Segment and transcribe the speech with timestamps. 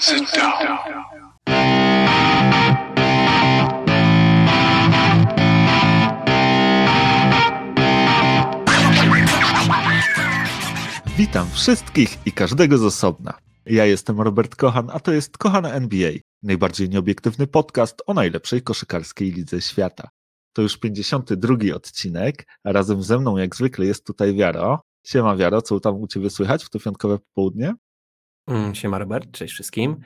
[0.00, 0.78] Sit down.
[11.16, 13.38] Witam wszystkich i każdego z osobna.
[13.66, 16.12] Ja jestem Robert Kochan, a to jest Kochan NBA,
[16.42, 20.08] najbardziej nieobiektywny podcast o najlepszej koszykarskiej lidze świata.
[20.52, 24.80] To już 52 odcinek, a razem ze mną jak zwykle jest tutaj Wiaro.
[25.06, 27.74] Siema Wiaro, co tam u Ciebie słychać w to piątkowe popołudnie?
[28.48, 29.96] Mm, Siema Robert, cześć wszystkim.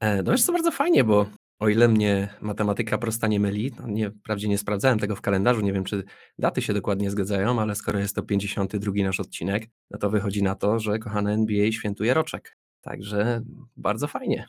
[0.00, 1.26] E, No wiesz co, bardzo fajnie, bo
[1.60, 5.60] o ile mnie matematyka prosta nie myli, no nie, wprawdzie nie sprawdzałem tego w kalendarzu,
[5.60, 6.04] nie wiem czy
[6.38, 10.54] daty się dokładnie zgadzają, ale skoro jest to 52 nasz odcinek, no to wychodzi na
[10.54, 12.56] to, że kochane NBA świętuje roczek.
[12.80, 13.42] Także
[13.76, 14.46] bardzo fajnie.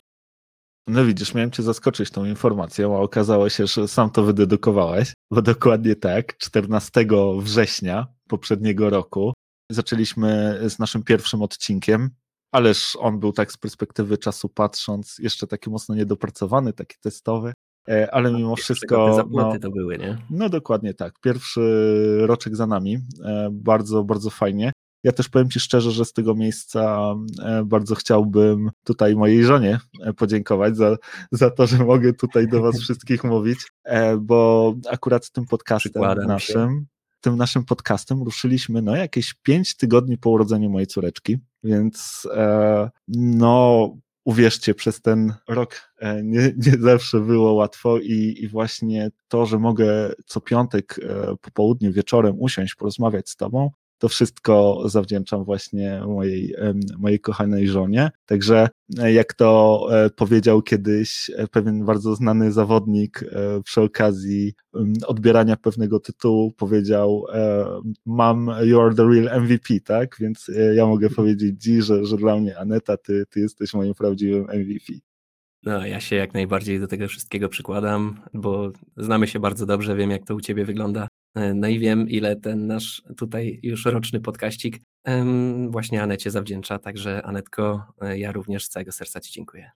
[0.88, 5.42] No widzisz, miałem cię zaskoczyć tą informacją, a okazało się, że sam to wydedukowałeś, bo
[5.42, 7.06] dokładnie tak, 14
[7.40, 9.34] września poprzedniego roku
[9.72, 12.10] zaczęliśmy z naszym pierwszym odcinkiem,
[12.52, 17.54] ależ on był tak z perspektywy czasu patrząc, jeszcze taki mocno niedopracowany, taki testowy,
[17.90, 19.28] e, ale mimo Te wszystko...
[19.32, 20.18] No, to były, nie?
[20.30, 21.62] no dokładnie tak, pierwszy
[22.22, 24.72] roczek za nami, e, bardzo, bardzo fajnie.
[25.04, 29.80] Ja też powiem Ci szczerze, że z tego miejsca e, bardzo chciałbym tutaj mojej żonie
[30.18, 30.98] podziękować za,
[31.32, 33.60] za to, że mogę tutaj do Was wszystkich mówić,
[34.20, 36.28] bo akurat tym podcastem Przykładam się.
[36.28, 36.86] naszym,
[37.22, 43.90] tym naszym podcastem ruszyliśmy no jakieś pięć tygodni po urodzeniu mojej córeczki, więc e, no
[44.26, 49.60] uwierzcie, przez ten rok e, nie, nie zawsze było łatwo i, i właśnie to, że
[49.60, 53.72] mogę co piątek e, po południu, wieczorem usiąść, porozmawiać z Tobą,
[54.02, 56.56] to wszystko zawdzięczam właśnie mojej,
[56.98, 58.12] mojej kochanej żonie.
[58.26, 63.24] Także e, jak to e, powiedział kiedyś e, pewien bardzo znany zawodnik
[63.64, 64.54] przy okazji
[65.08, 67.26] odbierania pewnego tytułu, powiedział
[68.06, 70.16] mam, you are the real MVP, tak?
[70.20, 74.44] Więc ja mogę powiedzieć Ci, że, że dla mnie Aneta, ty, ty jesteś moim prawdziwym
[74.44, 74.94] MVP.
[75.64, 80.12] No, ja się jak najbardziej do tego wszystkiego przykładam, bo znamy się bardzo dobrze, wiem
[80.12, 81.08] jak to u Ciebie wygląda.
[81.36, 84.80] E, No i wiem, ile ten nasz tutaj już roczny podkaścik
[85.70, 86.80] właśnie Anecie zawdzięcza.
[86.80, 89.72] Także Anetko, e, ja również z całego serca Ci dziękuję.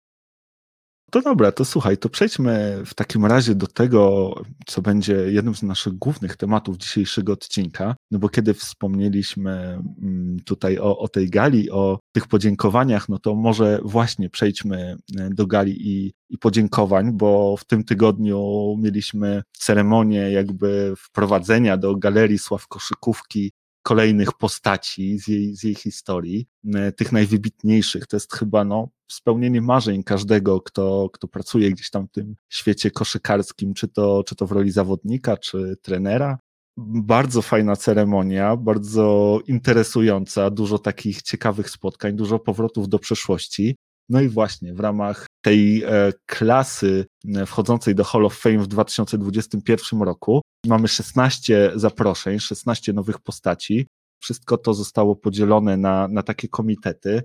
[1.16, 4.34] To dobra, to słuchaj, to przejdźmy w takim razie do tego,
[4.66, 7.96] co będzie jednym z naszych głównych tematów dzisiejszego odcinka.
[8.12, 13.36] No bo kiedy wspomnieliśmy mm, tutaj o, o tej gali, o tych podziękowaniach, no to
[13.36, 20.32] może właśnie przejdźmy e, do gali i, i podziękowań, bo w tym tygodniu mieliśmy ceremonię
[20.32, 23.52] jakby wprowadzenia do galerii sław koszykówki
[23.86, 28.08] kolejnych postaci z jej, z jej historii, e, tych najwybitniejszych.
[28.08, 32.92] To jest chyba no, spełnienie marzeń każdego, kto, kto pracuje gdzieś tam w tym świecie
[32.92, 36.38] koszykarskim, czy to, czy to w roli zawodnika, czy trenera.
[36.78, 43.76] Bardzo fajna ceremonia, bardzo interesująca, dużo takich ciekawych spotkań, dużo powrotów do przeszłości.
[44.10, 47.06] No i właśnie w ramach tej e, klasy
[47.36, 53.88] e, wchodzącej do Hall of Fame w 2021 roku mamy 16 zaproszeń, 16 nowych postaci.
[54.20, 57.24] Wszystko to zostało podzielone na, na takie komitety.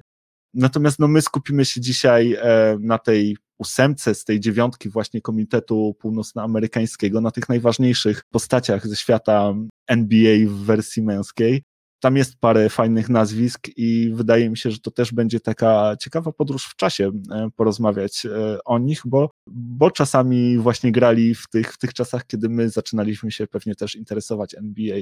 [0.54, 5.96] Natomiast no, my skupimy się dzisiaj e, na tej ósemce z tej dziewiątki właśnie Komitetu
[6.00, 9.54] Północnoamerykańskiego, na tych najważniejszych postaciach ze świata
[9.86, 11.62] NBA w wersji męskiej.
[12.00, 16.32] Tam jest parę fajnych nazwisk i wydaje mi się, że to też będzie taka ciekawa
[16.32, 21.72] podróż w czasie e, porozmawiać e, o nich, bo, bo czasami właśnie grali w tych,
[21.72, 24.98] w tych czasach, kiedy my zaczynaliśmy się pewnie też interesować NBA.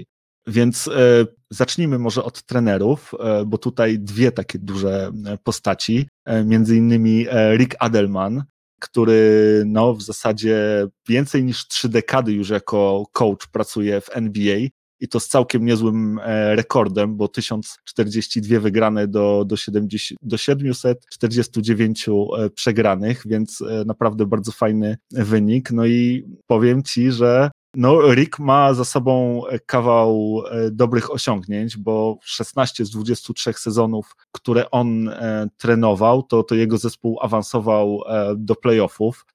[0.47, 3.15] Więc e, zacznijmy może od trenerów,
[3.47, 5.13] bo tutaj dwie takie duże
[5.45, 6.09] postaci,
[6.45, 7.27] między innymi
[7.57, 8.45] Rick Adelman,
[8.81, 14.59] który no, w zasadzie więcej niż trzy dekady już jako coach pracuje w NBA
[15.01, 22.09] i to z całkiem niezłym e, rekordem, bo 1042 wygrane do, do, 70, do 749
[22.09, 25.71] e, przegranych, więc e, naprawdę bardzo fajny wynik.
[25.71, 32.85] No i powiem Ci, że no, Rick ma za sobą kawał dobrych osiągnięć, bo 16
[32.85, 35.11] z 23 sezonów, które on
[35.57, 38.01] trenował, to, to jego zespół awansował
[38.37, 39.27] do playoffów.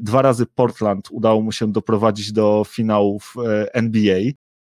[0.00, 3.34] Dwa razy Portland udało mu się doprowadzić do finałów
[3.72, 4.20] NBA.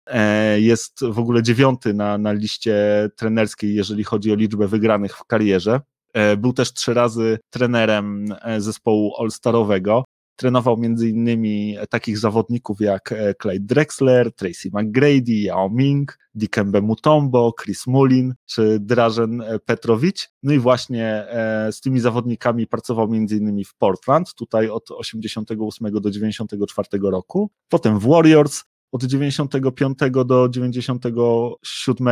[0.07, 5.25] E, Jest w ogóle dziewiąty na, na liście trenerskiej, jeżeli chodzi o liczbę wygranych w
[5.25, 5.81] karierze.
[6.13, 10.03] E, Był też trzy razy trenerem e, zespołu all-starowego.
[10.37, 18.33] Trenował innymi takich zawodników jak Clyde Drexler, Tracy McGrady, Yao Ming, Dikembe Mutombo, Chris Mullin
[18.45, 20.29] czy Drażen Petrowicz.
[20.43, 21.27] No i właśnie
[21.71, 27.49] z tymi zawodnikami pracował innymi w Portland, tutaj od 88 do 94 roku.
[27.69, 28.63] Potem w Warriors
[28.95, 32.07] od 95 do 97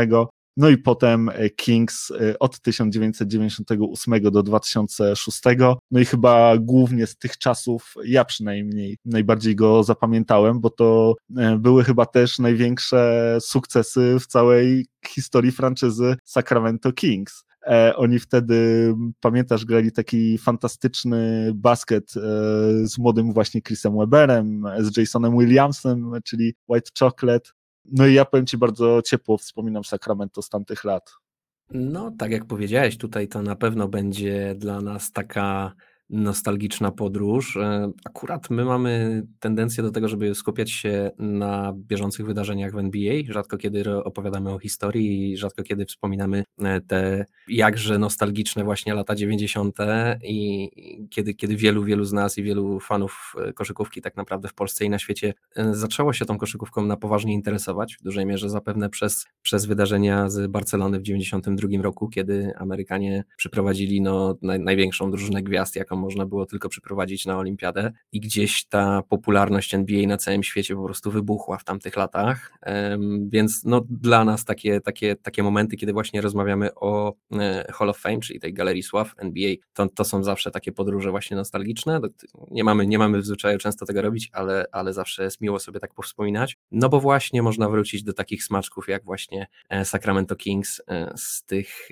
[0.57, 5.41] no i potem Kings od 1998 do 2006,
[5.91, 11.15] no i chyba głównie z tych czasów, ja przynajmniej najbardziej go zapamiętałem, bo to
[11.57, 17.44] były chyba też największe sukcesy w całej historii franczyzy Sacramento Kings.
[17.68, 18.88] E, oni wtedy,
[19.19, 22.19] pamiętasz, grali taki fantastyczny basket e,
[22.88, 27.50] z młodym właśnie Chrisem Weberem, z Jasonem Williamsem, czyli White Chocolate.
[27.86, 31.12] No i ja powiem Ci bardzo ciepło wspominam Sacramento z tamtych lat.
[31.69, 35.74] No, tak jak powiedziałeś, tutaj to na pewno będzie dla nas taka
[36.13, 37.57] nostalgiczna podróż.
[37.57, 43.13] E, akurat my mamy tendencję do tego, żeby skupiać się na bieżących wydarzeniach w NBA.
[43.30, 49.15] Rzadko kiedy opowiadamy o historii i rzadko kiedy wspominamy e, te jakże nostalgiczne właśnie lata
[49.15, 49.77] 90.
[50.24, 50.69] i
[51.10, 54.86] kiedy, kiedy wielu, wielu z nas i wielu fanów e, koszykówki tak naprawdę w Polsce
[54.86, 55.33] i na świecie
[55.71, 60.51] zaczęło się tą koszykówką na poważnie interesować, w dużej mierze zapewne przez, przez wydarzenia z
[60.51, 66.45] Barcelony w 92 roku, kiedy Amerykanie przyprowadzili no, naj, największą drużynę gwiazd, jaką można było
[66.45, 71.57] tylko przyprowadzić na olimpiadę i gdzieś ta popularność NBA na całym świecie po prostu wybuchła
[71.57, 72.51] w tamtych latach,
[73.27, 77.97] więc no dla nas takie, takie, takie momenty, kiedy właśnie rozmawiamy o e, Hall of
[77.97, 82.00] Fame, czyli tej Galerii Sław NBA, to, to są zawsze takie podróże właśnie nostalgiczne,
[82.51, 85.79] nie mamy, nie mamy w zwyczaju często tego robić, ale, ale zawsze jest miło sobie
[85.79, 90.81] tak powspominać, no bo właśnie można wrócić do takich smaczków jak właśnie e, Sacramento Kings
[90.88, 91.89] e, z tych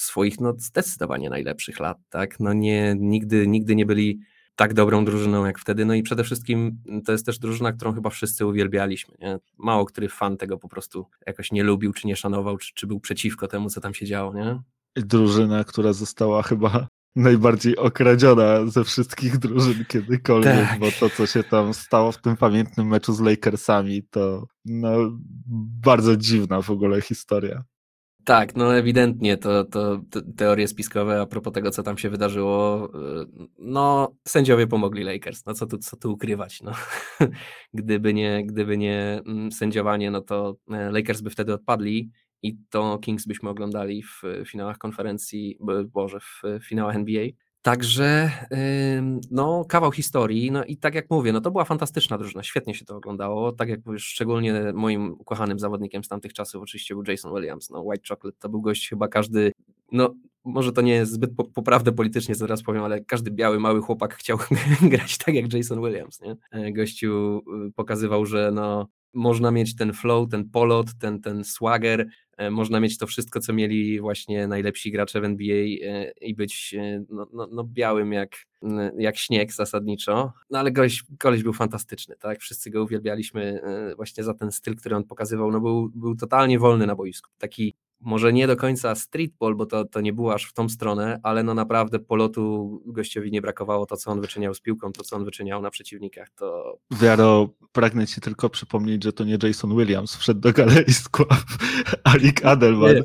[0.00, 2.40] swoich no zdecydowanie najlepszych lat, tak?
[2.40, 4.20] No nie, nigdy, nigdy nie byli
[4.56, 5.84] tak dobrą drużyną jak wtedy.
[5.84, 9.14] No i przede wszystkim to jest też drużyna, którą chyba wszyscy uwielbialiśmy.
[9.20, 9.38] Nie?
[9.58, 13.00] Mało który fan tego po prostu jakoś nie lubił, czy nie szanował, czy, czy był
[13.00, 14.34] przeciwko temu, co tam się działo.
[14.34, 14.60] Nie?
[14.96, 20.78] Drużyna, która została chyba najbardziej okradziona ze wszystkich drużyn kiedykolwiek, tak.
[20.78, 24.90] bo to, co się tam stało w tym pamiętnym meczu z Lakersami, to no,
[25.82, 27.64] bardzo dziwna w ogóle historia.
[28.28, 30.00] Tak, no ewidentnie to, to,
[30.36, 32.88] teorie spiskowe a propos tego, co tam się wydarzyło,
[33.22, 33.26] y,
[33.58, 36.72] no sędziowie pomogli Lakers, no co tu, co tu ukrywać, no.
[37.74, 42.10] gdyby, nie, gdyby nie mm, sędziowanie, no to e, Lakers by wtedy odpadli
[42.42, 45.58] i to Kings byśmy oglądali w finałach konferencji,
[45.92, 47.26] boże, w finałach NBA.
[47.62, 48.30] Także
[49.30, 52.84] no, kawał historii, no i tak jak mówię, no to była fantastyczna drużyna, świetnie się
[52.84, 57.34] to oglądało, tak jak mówisz, szczególnie moim ukochanym zawodnikiem z tamtych czasów oczywiście był Jason
[57.34, 59.52] Williams, no White Chocolate to był gość chyba każdy,
[59.92, 60.14] no
[60.44, 64.14] może to nie jest zbyt poprawne politycznie, co teraz powiem, ale każdy biały, mały chłopak
[64.14, 64.38] chciał
[64.90, 66.36] grać tak jak Jason Williams, nie?
[66.50, 72.08] E, gościu y, pokazywał, że no można mieć ten flow, ten polot, ten, ten swagger,
[72.36, 76.74] e, można mieć to wszystko, co mieli właśnie najlepsi gracze w NBA e, i być
[76.78, 78.36] e, no, no, no białym jak,
[78.98, 83.60] jak śnieg zasadniczo, no ale gość, koleś był fantastyczny, tak, wszyscy go uwielbialiśmy
[83.96, 87.74] właśnie za ten styl, który on pokazywał, no był, był totalnie wolny na boisku, taki
[88.00, 91.42] może nie do końca streetball, bo to, to nie było aż w tą stronę, ale
[91.42, 95.24] no naprawdę polotu gościowi nie brakowało, to co on wyczyniał z piłką, to co on
[95.24, 96.78] wyczyniał na przeciwnikach, to...
[96.90, 101.44] Wiaro, pragnę ci tylko przypomnieć, że to nie Jason Williams wszedł do galerii skław,
[102.04, 102.94] Alik Adelman.
[102.94, 103.02] Nie.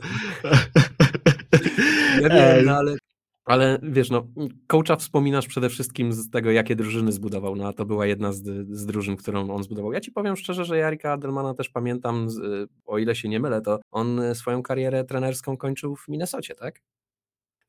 [2.21, 2.97] Ja wiem, no ale
[3.45, 4.27] ale wiesz, no,
[4.67, 8.43] coacha wspominasz przede wszystkim z tego, jakie drużyny zbudował, no a to była jedna z,
[8.69, 9.93] z drużyn, którą on zbudował.
[9.93, 13.61] Ja ci powiem szczerze, że Jarika Adelmana też pamiętam, z, o ile się nie mylę,
[13.61, 16.81] to on swoją karierę trenerską kończył w Minnesocie, tak?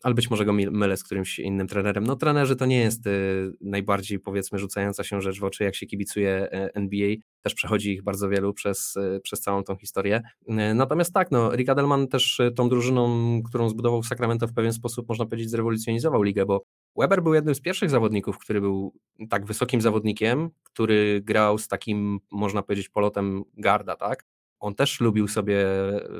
[0.05, 2.05] Ale być może go mylę z którymś innym trenerem.
[2.05, 5.87] No trenerzy to nie jest y, najbardziej powiedzmy rzucająca się rzecz w oczy, jak się
[5.87, 7.15] kibicuje e, NBA.
[7.43, 10.23] Też przechodzi ich bardzo wielu przez, y, przez całą tą historię.
[10.49, 14.73] Y, natomiast tak, no, Rick Adelman też tą drużyną, którą zbudował w Sacramento w pewien
[14.73, 16.65] sposób, można powiedzieć, zrewolucjonizował ligę, bo
[16.97, 18.95] Weber był jednym z pierwszych zawodników, który był
[19.31, 24.25] tak wysokim zawodnikiem, który grał z takim, można powiedzieć, polotem garda, tak?
[24.65, 25.67] On też lubił sobie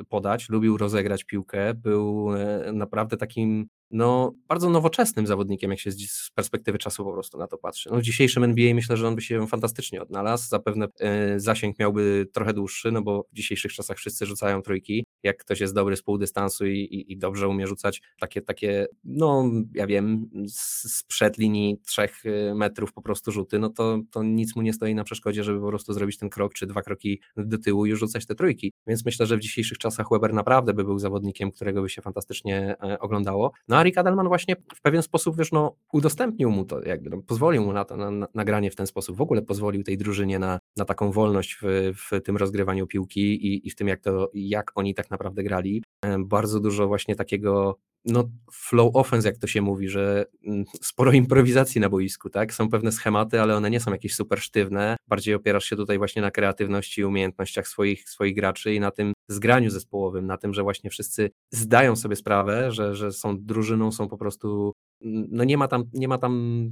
[0.09, 6.31] podać, lubił rozegrać piłkę, był e, naprawdę takim no, bardzo nowoczesnym zawodnikiem, jak się z
[6.35, 7.89] perspektywy czasu po prostu na to patrzy.
[7.91, 10.49] No, w dzisiejszym NBA myślę, że on by się fantastycznie odnalazł.
[10.49, 15.05] Zapewne e, zasięg miałby trochę dłuższy, no bo w dzisiejszych czasach wszyscy rzucają trójki.
[15.23, 18.87] Jak ktoś jest dobry z pół dystansu i, i, i dobrze umie rzucać takie, takie,
[19.03, 24.55] no ja wiem, sprzed linii trzech e, metrów po prostu rzuty, no to, to nic
[24.55, 27.57] mu nie stoi na przeszkodzie, żeby po prostu zrobić ten krok czy dwa kroki do
[27.57, 28.73] tyłu i rzucać te trójki.
[28.87, 32.75] Więc myślę, że w dzisiejszych czasach Weber naprawdę by był zawodnikiem, którego by się fantastycznie
[32.83, 33.51] e, oglądało.
[33.67, 37.21] No a Rick Adelman właśnie w pewien sposób, wiesz, no, udostępnił mu to, jakby no,
[37.21, 40.39] pozwolił mu na to, na, na, nagranie w ten sposób, w ogóle pozwolił tej drużynie
[40.39, 44.31] na, na taką wolność w, w tym rozgrywaniu piłki i, i w tym, jak, to,
[44.33, 45.83] jak oni tak naprawdę grali.
[46.05, 51.11] E, bardzo dużo właśnie takiego no, flow offense, jak to się mówi, że mm, sporo
[51.11, 52.53] improwizacji na boisku, tak?
[52.53, 54.95] Są pewne schematy, ale one nie są jakieś super sztywne.
[55.07, 59.13] Bardziej opierasz się tutaj właśnie na kreatywności i umiejętnościach swoich, swoich graczy i na tym,
[59.27, 64.07] zgraniu zespołowym, na tym, że właśnie wszyscy zdają sobie sprawę, że, że są drużyną, są
[64.07, 66.65] po prostu no nie ma tam, nie ma tam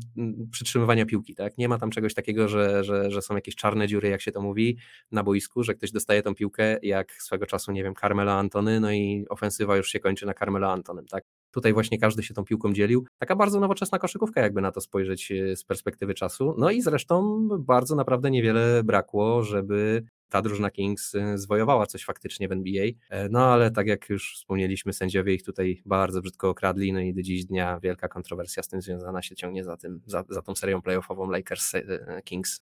[0.51, 1.57] przytrzymywania piłki, tak?
[1.57, 4.41] Nie ma tam czegoś takiego, że, że, że są jakieś czarne dziury, jak się to
[4.41, 4.77] mówi,
[5.12, 8.91] na boisku, że ktoś dostaje tą piłkę, jak swego czasu, nie wiem, Carmela Antony, no
[8.91, 11.24] i ofensywa już się kończy na Carmela Antonym, tak?
[11.53, 13.07] Tutaj właśnie każdy się tą piłką dzielił.
[13.17, 16.55] Taka bardzo nowoczesna koszykówka, jakby na to spojrzeć e, z perspektywy czasu.
[16.57, 22.48] No i zresztą bardzo naprawdę niewiele brakło, żeby ta drużyna Kings y, zwojowała coś faktycznie
[22.48, 22.86] w NBA.
[23.10, 27.13] E, no ale tak jak już wspomnieliśmy, sędziowie ich tutaj bardzo brzydko okradli, no i
[27.13, 30.55] do dziś dnia wielka kontrowersja z tym związana się ciągnie za, tym, za, za tą
[30.55, 32.60] serią playoffową Lakers-Kings.
[32.60, 32.73] E,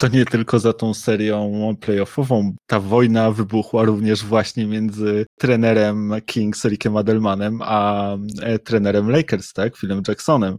[0.00, 2.52] to nie tylko za tą serią playoffową.
[2.66, 8.10] Ta wojna wybuchła również właśnie między trenerem Kings, Rickiem Adelmanem, a
[8.42, 10.56] e, trenerem Lakers, tak, Philem Jacksonem.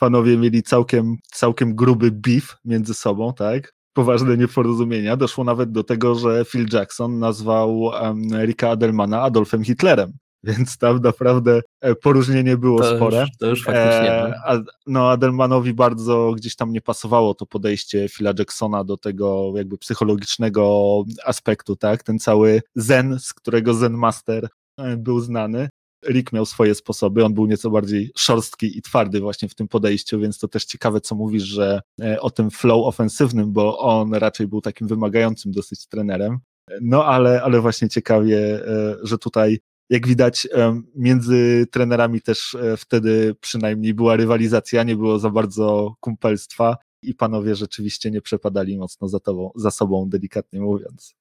[0.00, 3.72] panowie mieli całkiem, całkiem gruby beef między sobą, tak?
[3.92, 5.16] poważne nieporozumienia.
[5.16, 10.12] Doszło nawet do tego, że Phil Jackson nazwał um, Ricka Adelmana Adolfem Hitlerem.
[10.44, 13.20] Więc tam naprawdę e, poróżnienie było to spore.
[13.20, 14.12] Już, to już faktycznie.
[14.12, 14.36] E, no.
[14.44, 19.78] a, no, Adelmanowi bardzo gdzieś tam nie pasowało to podejście Phila Jacksona do tego jakby
[19.78, 22.02] psychologicznego aspektu, tak?
[22.02, 25.68] Ten cały zen, z którego Zen Master e, był znany.
[26.08, 30.20] Rick miał swoje sposoby, on był nieco bardziej szorstki i twardy właśnie w tym podejściu,
[30.20, 34.48] więc to też ciekawe, co mówisz, że e, o tym flow ofensywnym, bo on raczej
[34.48, 36.38] był takim wymagającym dosyć trenerem.
[36.80, 38.60] No ale, ale właśnie ciekawie,
[39.02, 45.30] że tutaj jak widać, e, między trenerami też wtedy przynajmniej była rywalizacja, nie było za
[45.30, 51.14] bardzo kumpelstwa i panowie rzeczywiście nie przepadali mocno za, tobą, za sobą, delikatnie mówiąc.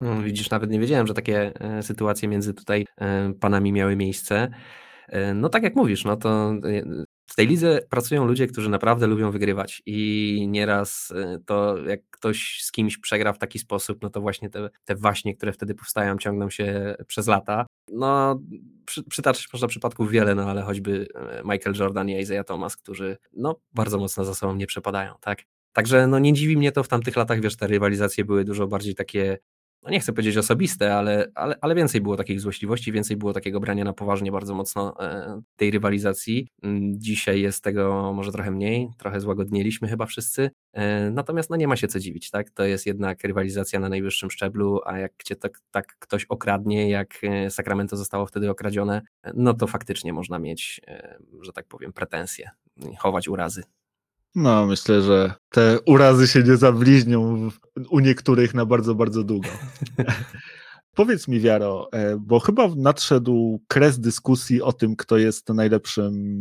[0.00, 4.50] No, widzisz, nawet nie wiedziałem, że takie e, sytuacje między tutaj e, panami miały miejsce.
[5.08, 6.52] E, no tak jak mówisz, no to
[7.40, 11.12] tej lidze pracują ludzie, którzy naprawdę lubią wygrywać i nieraz
[11.46, 15.36] to jak ktoś z kimś przegra w taki sposób, no to właśnie te, te waśnie,
[15.36, 17.66] które wtedy powstają, ciągną się przez lata.
[17.92, 18.40] No
[18.86, 21.06] przy, przytaczać można przypadków wiele, no ale choćby
[21.44, 25.42] Michael Jordan i Isaiah Thomas, którzy no bardzo mocno za sobą nie przepadają, tak?
[25.72, 28.94] Także no nie dziwi mnie to w tamtych latach, wiesz, te rywalizacje były dużo bardziej
[28.94, 29.38] takie
[29.82, 33.60] no nie chcę powiedzieć osobiste, ale, ale, ale więcej było takich złośliwości, więcej było takiego
[33.60, 36.48] brania na poważnie bardzo mocno e, tej rywalizacji.
[36.62, 41.68] Mm, dzisiaj jest tego może trochę mniej, trochę złagodnieliśmy chyba wszyscy, e, natomiast no nie
[41.68, 42.50] ma się co dziwić, tak?
[42.50, 47.18] To jest jednak rywalizacja na najwyższym szczeblu, a jak cię tak, tak ktoś okradnie, jak
[47.22, 49.02] e, Sacramento zostało wtedy okradzione,
[49.34, 50.80] no to faktycznie można mieć,
[51.42, 52.50] że tak powiem, pretensje,
[52.98, 53.62] chować urazy.
[54.34, 57.48] No, myślę, że te urazy się nie zabliźnią
[57.90, 59.48] u niektórych na bardzo, bardzo długo.
[60.94, 66.40] Powiedz mi, Wiaro, e, bo chyba nadszedł kres dyskusji o tym, kto jest najlepszym,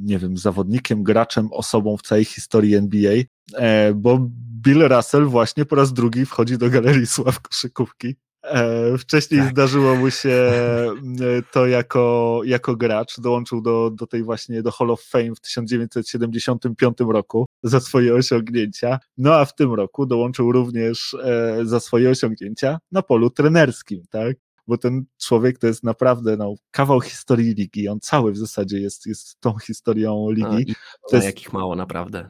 [0.00, 3.14] nie wiem, zawodnikiem, graczem, osobą w całej historii NBA,
[3.54, 4.28] e, bo
[4.62, 8.16] Bill Russell właśnie po raz drugi wchodzi do galerii sław koszykówki.
[8.48, 9.50] E, wcześniej tak.
[9.50, 14.90] zdarzyło mu się e, to jako, jako gracz, dołączył do, do tej właśnie do Hall
[14.90, 21.16] of Fame w 1975 roku za swoje osiągnięcia, no a w tym roku dołączył również
[21.24, 24.36] e, za swoje osiągnięcia na polu trenerskim, tak?
[24.66, 29.06] Bo ten człowiek to jest naprawdę no, kawał historii ligi, on cały w zasadzie jest,
[29.06, 30.42] jest tą historią ligi.
[30.50, 30.74] No, i
[31.10, 32.28] to jest, jakich mało naprawdę.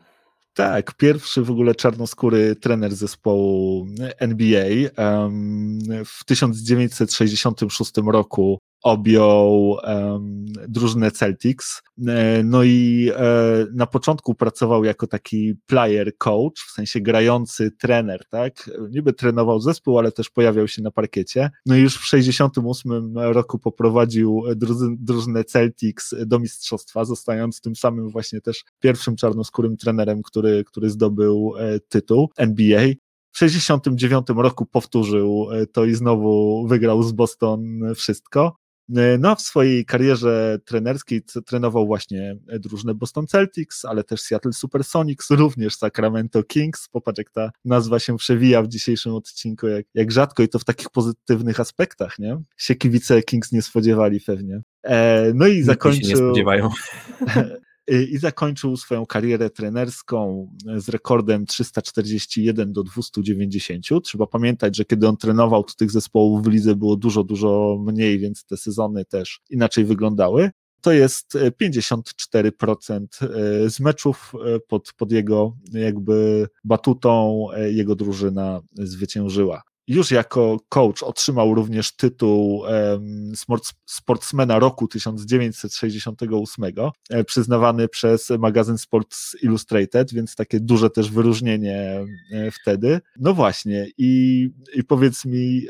[0.58, 3.86] Tak, pierwszy w ogóle czarnoskóry trener zespołu
[4.18, 4.66] NBA.
[6.04, 11.82] W 1966 roku objął um, drużynę Celtics.
[12.08, 18.24] E, no i e, na początku pracował jako taki player coach, w sensie grający trener,
[18.30, 18.70] tak?
[18.90, 21.50] Niby trenował zespół, ale też pojawiał się na parkiecie.
[21.66, 24.42] No i już w 68 roku poprowadził
[24.98, 31.54] drużynę Celtics do mistrzostwa, zostając tym samym właśnie też pierwszym czarnoskórym trenerem, który, który zdobył
[31.58, 32.86] e, tytuł NBA.
[33.32, 38.56] W 69 roku powtórzył to i znowu wygrał z Boston wszystko.
[38.96, 45.30] E, no, w swojej karierze trenerskiej trenował właśnie drużynę Boston Celtics, ale też Seattle Supersonics,
[45.40, 46.88] również Sacramento Kings.
[46.88, 50.64] Popatrz, jak ta nazwa się przewija w dzisiejszym odcinku, jak, jak rzadko i to w
[50.64, 52.42] takich pozytywnych aspektach, nie?
[52.56, 54.60] Się kibice Kings nie spodziewali pewnie.
[54.82, 56.02] E, no i zakończył.
[56.02, 56.70] Się nie spodziewają.
[57.88, 63.86] i zakończył swoją karierę trenerską z rekordem 341 do 290.
[64.04, 68.18] Trzeba pamiętać, że kiedy on trenował, to tych zespołów w lidze było dużo, dużo mniej,
[68.18, 70.50] więc te sezony też inaczej wyglądały.
[70.80, 74.32] To jest 54% e, z meczów
[74.68, 79.62] pod, pod jego jakby batutą jego drużyna zwyciężyła.
[79.88, 82.62] Już jako coach otrzymał również tytuł
[83.86, 86.64] sportsmena roku 1968,
[87.10, 93.00] e, przyznawany przez magazyn Sports Illustrated, więc takie duże też wyróżnienie e, wtedy.
[93.16, 95.66] No właśnie, i, i powiedz mi,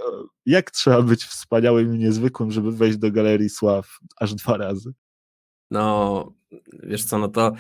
[0.46, 4.92] jak trzeba być wspaniałym i niezwykłym, żeby wejść do Galerii Sław aż dwa razy?
[5.70, 6.37] No,
[6.82, 7.52] wiesz co, no to,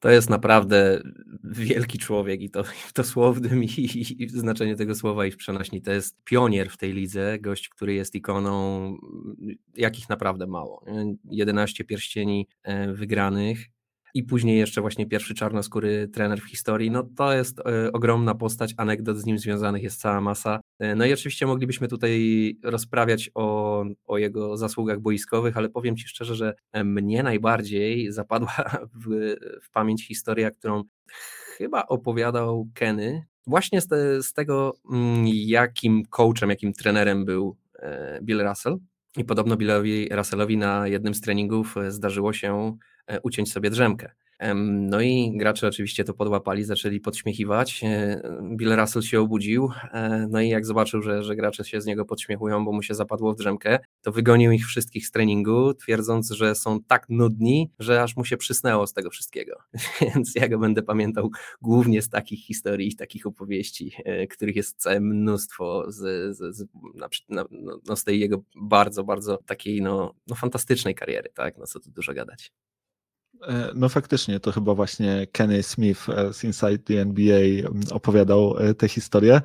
[0.00, 1.02] to jest naprawdę
[1.44, 5.36] wielki człowiek i to w dosłownym i, i, i w znaczeniu tego słowa i w
[5.36, 5.82] przenośni.
[5.82, 8.96] To jest pionier w tej lidze, gość, który jest ikoną,
[9.76, 10.84] jakich naprawdę mało.
[11.24, 13.58] 11 pierścieni e, wygranych,
[14.14, 16.90] i później jeszcze właśnie pierwszy czarnoskóry trener w historii.
[16.90, 20.60] No to jest y, ogromna postać, anegdot z nim związanych jest cała masa.
[20.82, 26.08] Y, no i oczywiście moglibyśmy tutaj rozprawiać o, o jego zasługach boiskowych, ale powiem Ci
[26.08, 28.52] szczerze, że mnie najbardziej zapadła
[29.06, 30.82] w, w pamięć historia, którą
[31.56, 37.56] chyba opowiadał Kenny, właśnie z, te, z tego, mm, jakim coachem, jakim trenerem był
[38.22, 38.78] Bill Russell.
[39.16, 42.89] I podobno Billowi Russellowi na jednym z treningów zdarzyło się E,
[43.22, 44.10] uciąć sobie drzemkę.
[44.64, 47.80] No i gracze oczywiście to podłapali, zaczęli podśmiechiwać.
[47.84, 48.22] E,
[48.56, 52.04] Bill Russell się obudził, e, no i jak zobaczył, że, że gracze się z niego
[52.04, 56.54] podśmiechują, bo mu się zapadło w drzemkę, to wygonił ich wszystkich z treningu, twierdząc, że
[56.54, 59.56] są tak nudni, że aż mu się przysnęło z tego wszystkiego.
[60.14, 61.30] Więc ja go będę pamiętał
[61.62, 63.92] głównie z takich historii, takich opowieści,
[64.30, 65.96] których jest całe mnóstwo z,
[66.36, 66.66] z, z,
[67.28, 67.44] no,
[67.86, 71.58] no, z tej jego bardzo, bardzo takiej no, no fantastycznej kariery, tak?
[71.58, 72.52] No co tu dużo gadać.
[73.48, 78.74] E, no faktycznie, to chyba właśnie Kenny Smith e, z Inside the NBA opowiadał e,
[78.74, 79.40] tę historię.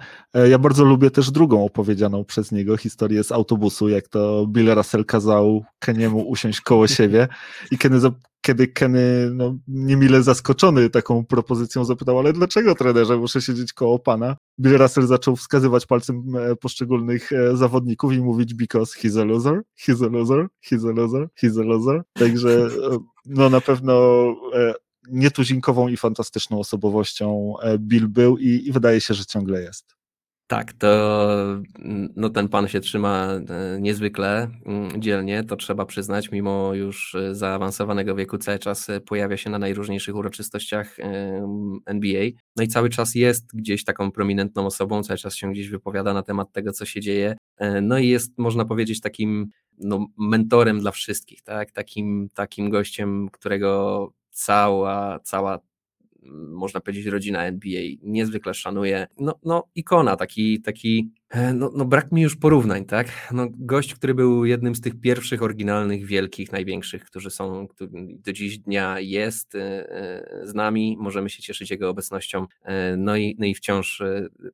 [0.50, 5.06] Ja bardzo lubię też drugą opowiedzianą przez niego historię z autobusu, jak to Bill Russell
[5.06, 7.28] kazał Keniemu usiąść koło siebie
[7.72, 8.00] i Kenny
[8.42, 14.36] kiedy Kenny, no, niemile zaskoczony taką propozycją, zapytał, ale dlaczego trenerze muszę siedzieć koło pana?
[14.60, 16.24] Bill Russell zaczął wskazywać palcem
[16.62, 21.62] poszczególnych zawodników i mówić because he's a loser, he's a loser, he's a loser, he's
[21.62, 22.02] a loser.
[22.14, 22.70] Także
[23.25, 24.25] no na pewno
[25.10, 29.96] nietuzinkową i fantastyczną osobowością Bill był i, i wydaje się, że ciągle jest.
[30.48, 30.88] Tak, to
[32.15, 37.36] no ten pan się trzyma e, niezwykle mm, dzielnie, to trzeba przyznać, mimo już e,
[37.36, 40.98] zaawansowanego wieku cały czas e, pojawia się na najróżniejszych uroczystościach
[41.86, 42.24] NBA.
[42.55, 46.23] No i cały czas jest gdzieś taką prominentną osobą, cały czas się gdzieś wypowiada na
[46.23, 47.38] temat tego, co się dzieje.
[47.82, 51.72] No i jest, można powiedzieć, takim no, mentorem dla wszystkich, tak?
[51.72, 55.60] Takim, takim gościem, którego cała, cała
[56.32, 59.08] można powiedzieć, rodzina NBA niezwykle szanuje.
[59.20, 63.08] No, no ikona, taki, taki e, no, no brak mi już porównań, tak?
[63.32, 67.68] No, gość, który był jednym z tych pierwszych oryginalnych, wielkich, największych, którzy są,
[68.26, 72.48] do dziś dnia jest e, e, z nami, możemy się cieszyć jego obecnością,
[72.98, 74.02] no i, no i wciąż,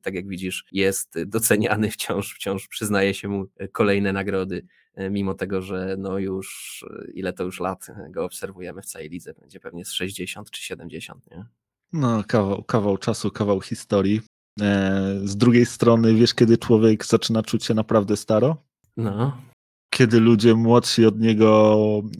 [0.02, 4.66] tak jak widzisz, jest doceniany, wciąż, wciąż przyznaje się mu kolejne nagrody
[5.10, 9.60] mimo tego, że no już ile to już lat go obserwujemy w całej lidze, będzie
[9.60, 11.44] pewnie z 60 czy 70, nie?
[11.92, 14.20] No, kawał, kawał czasu, kawał historii.
[14.60, 18.56] E, z drugiej strony, wiesz, kiedy człowiek zaczyna czuć się naprawdę staro?
[18.96, 19.36] No.
[19.90, 21.76] Kiedy ludzie młodsi od niego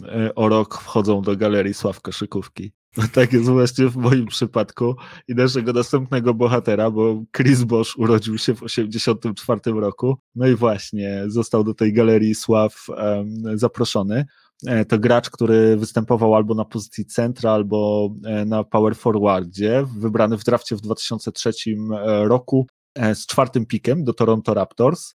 [0.08, 2.72] e, o rok wchodzą do galerii Sław Koszykówki.
[2.96, 4.94] No tak jest właśnie w moim przypadku
[5.28, 10.16] i naszego następnego bohatera, bo Chris Bosch urodził się w 1984 roku.
[10.34, 14.24] No i właśnie został do tej galerii Sław um, zaproszony.
[14.66, 20.38] E, to gracz, który występował albo na pozycji centra, albo e, na power forwardzie, wybrany
[20.38, 22.66] w drafcie w 2003 e, roku
[23.14, 25.14] z czwartym pikiem do Toronto Raptors.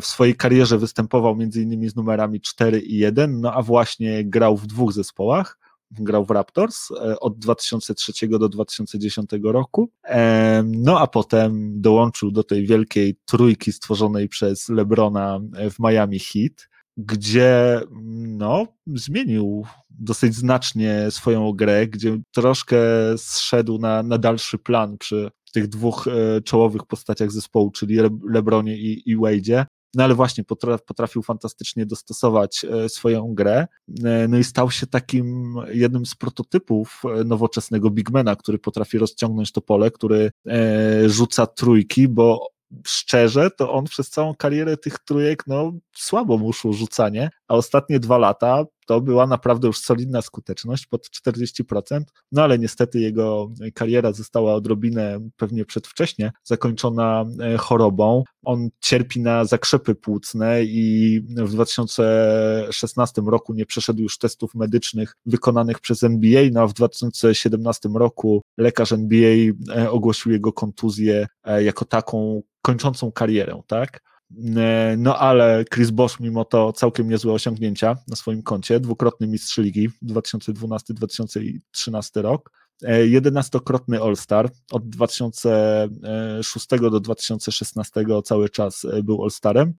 [0.00, 1.90] W swojej karierze występował m.in.
[1.90, 5.59] z numerami 4 i 1, no a właśnie grał w dwóch zespołach.
[5.90, 6.88] Grał w Raptors
[7.20, 9.90] od 2003 do 2010 roku.
[10.64, 16.70] No a potem dołączył do tej wielkiej trójki stworzonej przez LeBrona w Miami Heat
[17.06, 17.80] gdzie
[18.26, 22.78] no, zmienił dosyć znacznie swoją grę, gdzie troszkę
[23.16, 27.98] zszedł na, na dalszy plan przy tych dwóch e, czołowych postaciach zespołu, czyli
[28.28, 29.64] LeBronie i, i Wade'ie.
[29.94, 30.44] No ale właśnie
[30.86, 33.66] potrafił fantastycznie dostosować e, swoją grę.
[34.04, 39.60] E, no i stał się takim jednym z prototypów nowoczesnego bigmana, który potrafi rozciągnąć to
[39.60, 40.30] pole, który
[41.06, 42.50] rzuca trójki, bo
[42.86, 48.18] szczerze, to on przez całą karierę tych trójek, no słabo mu rzucanie, a ostatnie dwa
[48.18, 52.00] lata to była naprawdę już solidna skuteczność pod 40%,
[52.32, 58.24] no ale niestety jego kariera została odrobinę pewnie przedwcześnie zakończona e, chorobą.
[58.44, 65.80] On cierpi na zakrzepy płucne i w 2016 roku nie przeszedł już testów medycznych wykonanych
[65.80, 71.84] przez NBA, no a w 2017 roku lekarz NBA e, ogłosił jego kontuzję e, jako
[71.84, 74.09] taką kończącą karierę, tak?
[74.56, 79.58] E, no ale Chris Bosch mimo to całkiem niezłe osiągnięcia na swoim koncie, dwukrotny mistrz
[79.58, 82.50] ligi 2012-2013 rok,
[82.82, 89.74] e, jedenastokrotny All-Star, od 2006 do 2016 cały czas e, był All-Starem,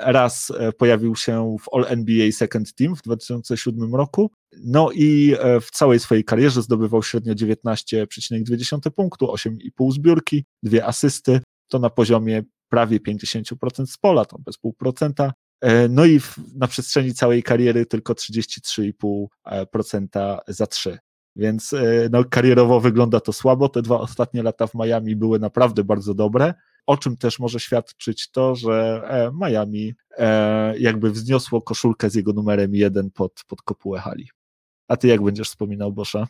[0.00, 4.30] raz pojawił się w All-NBA Second Team w 2007 roku,
[4.64, 11.78] no i w całej swojej karierze zdobywał średnio 19,2 punktu, 8,5 zbiórki, dwie asysty, to
[11.78, 15.32] na poziomie prawie 50% z pola, to bez pół procenta.
[15.60, 20.98] E, no i w, na przestrzeni całej kariery tylko 33,5% za trzy.
[21.36, 23.68] Więc e, no, karierowo wygląda to słabo.
[23.68, 26.54] Te dwa ostatnie lata w Miami były naprawdę bardzo dobre.
[26.86, 29.94] O czym też może świadczyć to, że e, Miami
[30.78, 34.28] jakby wzniosło koszulkę z jego numerem jeden pod, pod kopułę hali.
[34.88, 36.26] A ty jak będziesz wspominał Boscha?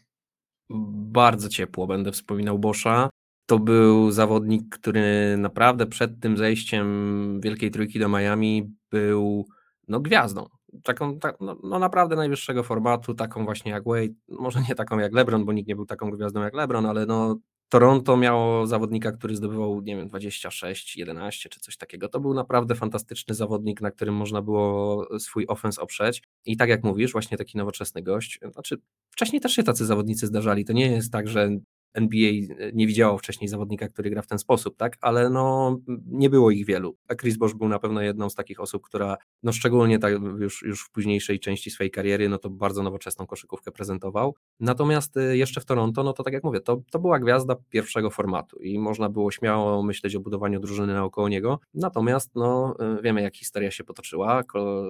[0.91, 3.11] Bardzo ciepło będę wspominał Boscha.
[3.47, 9.47] To był zawodnik, który naprawdę przed tym zejściem Wielkiej Trójki do Miami był
[9.89, 10.47] no, gwiazdą.
[10.83, 15.13] Taką, tak, no, no, naprawdę najwyższego formatu, taką właśnie jak Wade, może nie taką jak
[15.13, 17.37] LeBron, bo nikt nie był taką gwiazdą jak LeBron, ale no,
[17.69, 22.09] Toronto miało zawodnika, który zdobywał, nie wiem, 26, 11 czy coś takiego.
[22.09, 26.23] To był naprawdę fantastyczny zawodnik, na którym można było swój ofens oprzeć.
[26.45, 28.41] I tak jak mówisz, właśnie taki nowoczesny gość.
[28.53, 28.77] Znaczy,
[29.11, 30.65] wcześniej też się tacy zawodnicy zdarzali.
[30.65, 31.51] To nie jest tak, że
[31.97, 32.33] NBA
[32.73, 34.97] nie widziało wcześniej zawodnika, który gra w ten sposób, tak?
[35.01, 36.97] Ale no, nie było ich wielu.
[37.09, 40.63] A Chris Bosch był na pewno jedną z takich osób, która, no szczególnie tak już,
[40.63, 44.35] już w późniejszej części swojej kariery, no to bardzo nowoczesną koszykówkę prezentował.
[44.61, 48.11] Natomiast y, jeszcze w Toronto, no to tak jak mówię, to, to była gwiazda pierwszego
[48.11, 51.61] formatu i można było śmiało myśleć o budowaniu drużyny naokoło niego.
[51.75, 54.43] Natomiast, no, y, wiemy jak historia się potoczyła.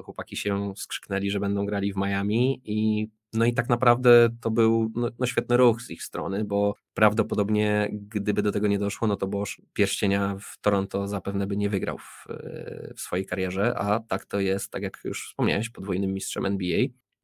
[0.05, 4.93] Chłopaki się skrzyknęli, że będą grali w Miami i no i tak naprawdę to był
[4.95, 9.17] no, no, świetny ruch z ich strony, bo prawdopodobnie gdyby do tego nie doszło, no
[9.17, 12.27] to Bosch pierścienia w Toronto zapewne by nie wygrał w,
[12.97, 16.79] w swojej karierze, a tak to jest, tak jak już wspomniałeś, podwójnym mistrzem NBA.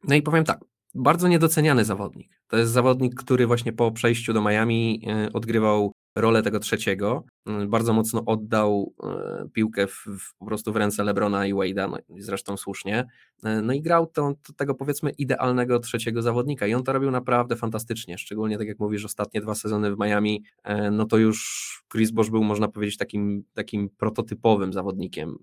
[0.04, 2.42] No i powiem tak, bardzo niedoceniany zawodnik.
[2.48, 7.24] To jest zawodnik, który właśnie po przejściu do Miami e, odgrywał rolę tego trzeciego.
[7.46, 11.90] Mm, bardzo mocno oddał e, piłkę w, w, po prostu w ręce Lebrona i Wade'a,
[11.90, 13.06] no zresztą słusznie.
[13.44, 17.10] E, no i grał to, to, tego powiedzmy idealnego trzeciego zawodnika i on to robił
[17.10, 21.82] naprawdę fantastycznie, szczególnie tak jak mówisz, ostatnie dwa sezony w Miami, e, no to już
[21.92, 25.38] Chris Bosch był można powiedzieć takim, takim prototypowym zawodnikiem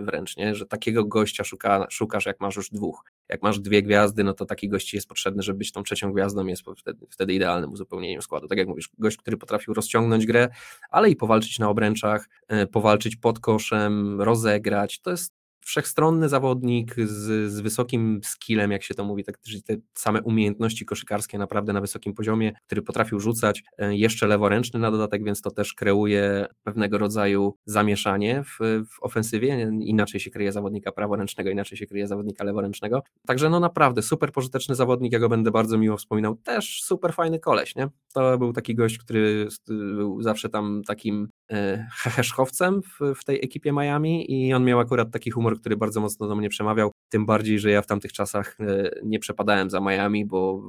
[0.00, 0.54] wręcz, nie?
[0.54, 3.04] że takiego gościa szuka, szukasz jak masz już dwóch.
[3.28, 6.46] Jak masz dwie gwiazdy, no to taki gość jest potrzebny, żeby być tą trzecią gwiazdą,
[6.46, 8.48] jest wtedy, wtedy idealnym uzupełnieniem składu.
[8.48, 10.48] Tak jak mówisz, gość, który potrafił rozciągnąć grę,
[10.90, 15.00] ale i powalczyć na obręczach, e, powalczyć pod koszem, rozegrać.
[15.00, 20.22] To jest wszechstronny zawodnik z, z wysokim skillem, jak się to mówi, tak, te same
[20.22, 25.42] umiejętności koszykarskie naprawdę na wysokim poziomie, który potrafił rzucać, e, jeszcze leworęczny na dodatek, więc
[25.42, 28.58] to też kreuje pewnego rodzaju zamieszanie w,
[28.90, 34.02] w ofensywie, inaczej się kryje zawodnika praworęcznego, inaczej się kryje zawodnika leworęcznego, także no naprawdę
[34.02, 37.88] super pożyteczny zawodnik, ja go będę bardzo miło wspominał, też super fajny koleś, nie?
[38.14, 43.72] To był taki gość, który był zawsze tam takim e, heheszkowcem w, w tej ekipie
[43.72, 47.58] Miami i on miał akurat taki humor który bardzo mocno do mnie przemawiał, tym bardziej,
[47.58, 50.62] że ja w tamtych czasach e, nie przepadałem za Miami, bo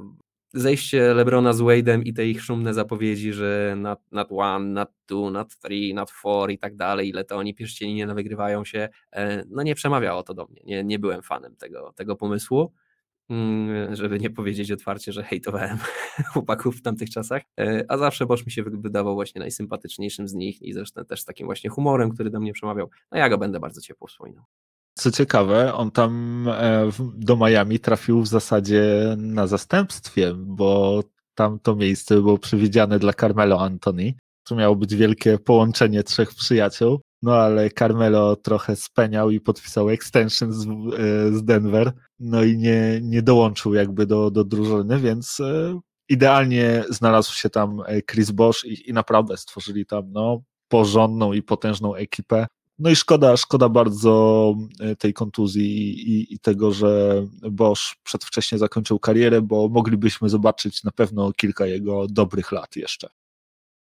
[0.54, 5.30] zejście Lebrona z Wade'em i te ich szumne zapowiedzi, że not, not one, not two,
[5.30, 9.44] not three, not four i tak dalej, ile to oni pierścieni nie wygrywają się, e,
[9.48, 12.72] no nie przemawiało to do mnie, nie, nie byłem fanem tego, tego pomysłu,
[13.30, 15.78] mm, żeby nie powiedzieć otwarcie, że hejtowałem
[16.32, 20.62] chłopaków w tamtych czasach, e, a zawsze Bosch mi się wydawał właśnie najsympatyczniejszym z nich
[20.62, 23.80] i zresztą też takim właśnie humorem, który do mnie przemawiał, no ja go będę bardzo
[23.80, 24.44] ciepło wspominał.
[24.94, 31.02] Co ciekawe, on tam e, do Miami trafił w zasadzie na zastępstwie, bo
[31.34, 34.14] tam to miejsce było przewidziane dla Carmelo Anthony.
[34.44, 40.52] To miało być wielkie połączenie trzech przyjaciół, no ale Carmelo trochę speniał i podpisał extension
[40.52, 40.68] z, e,
[41.32, 47.34] z Denver, no i nie, nie dołączył jakby do, do drużyny, więc e, idealnie znalazł
[47.34, 52.46] się tam Chris Bosch i, i naprawdę stworzyli tam no, porządną i potężną ekipę.
[52.78, 58.98] No i szkoda, szkoda bardzo e, tej kontuzji i, i, tego, że Bosch przedwcześnie zakończył
[58.98, 63.08] karierę, bo moglibyśmy zobaczyć na pewno kilka jego dobrych lat jeszcze.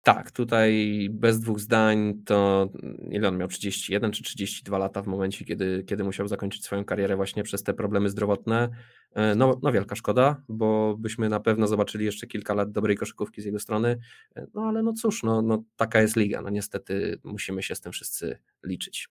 [0.02, 2.68] Tak, tutaj bez dwóch zdań to
[3.11, 7.16] ile on miał 31 czy 32 lata w momencie, kiedy, kiedy musiał zakończyć swoją karierę
[7.16, 8.68] właśnie przez te problemy zdrowotne.
[9.14, 13.42] E, no, no wielka szkoda, bo byśmy na pewno zobaczyli jeszcze kilka lat dobrej koszykówki
[13.42, 13.98] z jego strony.
[14.37, 16.42] E, no ale no cóż, no, no taka jest liga.
[16.42, 19.08] No niestety musimy się z tym wszyscy liczyć.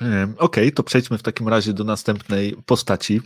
[0.00, 3.20] Okej, okay, to przejdźmy w takim razie do następnej postaci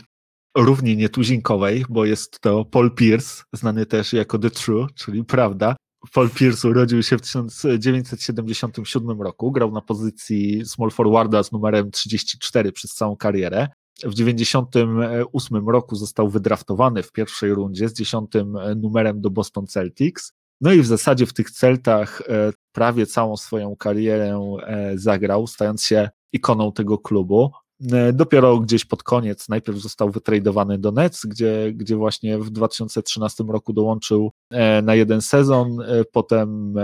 [0.57, 5.75] równie nietuzinkowej, bo jest to Paul Pierce, znany też jako The True, czyli Prawda.
[6.13, 12.71] Paul Pierce urodził się w 1977 roku, grał na pozycji small forwarda z numerem 34
[12.71, 13.67] przez całą karierę.
[14.03, 20.33] W 1998 roku został wydraftowany w pierwszej rundzie z dziesiątym numerem do Boston Celtics.
[20.61, 25.83] No i w zasadzie w tych Celtach e, prawie całą swoją karierę e, zagrał, stając
[25.83, 27.51] się ikoną tego klubu.
[27.91, 33.43] E, dopiero gdzieś pod koniec najpierw został wytradowany do Nets, gdzie, gdzie właśnie w 2013
[33.43, 36.75] roku dołączył e, na jeden sezon, e, potem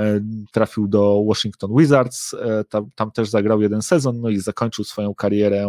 [0.51, 2.35] trafił do Washington Wizards,
[2.69, 5.67] tam, tam też zagrał jeden sezon, no i zakończył swoją karierę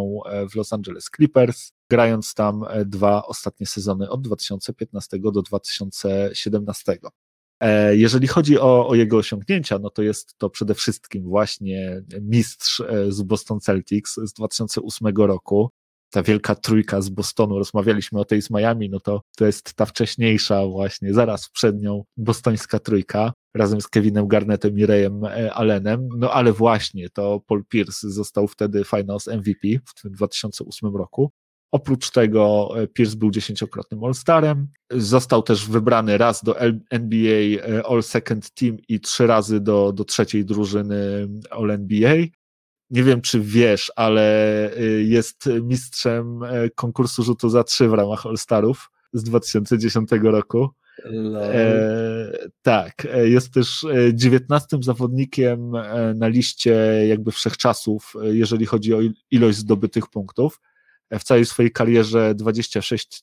[0.53, 6.99] w Los Angeles Clippers, grając tam dwa ostatnie sezony od 2015 do 2017.
[7.61, 12.81] E, jeżeli chodzi o, o, jego osiągnięcia, no to jest to przede wszystkim właśnie mistrz
[12.81, 15.71] e, z Boston Celtics z 2008 roku.
[16.11, 19.87] Ta wielka trójka z Bostonu, rozmawialiśmy o tej z Miami, no to to jest ta
[19.87, 26.09] wcześniejsza właśnie, zaraz przed nią bostońska trójka, razem z Kevinem Garnettem i Rayem e, Allenem,
[26.17, 29.69] no ale właśnie to Paul Pierce został wtedy Finals MVP
[30.05, 31.33] w 2008 roku.
[31.77, 34.67] Oprócz tego e, Pierce był dziesięciokrotnym All-Starem.
[34.91, 36.61] Został też wybrany raz do
[36.91, 42.17] NBA e, All-Second Team i trzy razy do, do trzeciej drużyny All-NBA.
[42.91, 44.23] Nie wiem, czy wiesz, ale
[44.77, 46.41] e, jest mistrzem
[46.75, 50.69] konkursu rzutu za trzy w ramach All-Starów z 2010 roku.
[51.05, 55.73] E, tak, jest też dziewiętnastym zawodnikiem
[56.15, 56.73] na liście
[57.09, 58.99] jakby wszechczasów, jeżeli chodzi o
[59.31, 60.61] ilość zdobytych punktów
[61.13, 63.23] w całej swojej karierze 26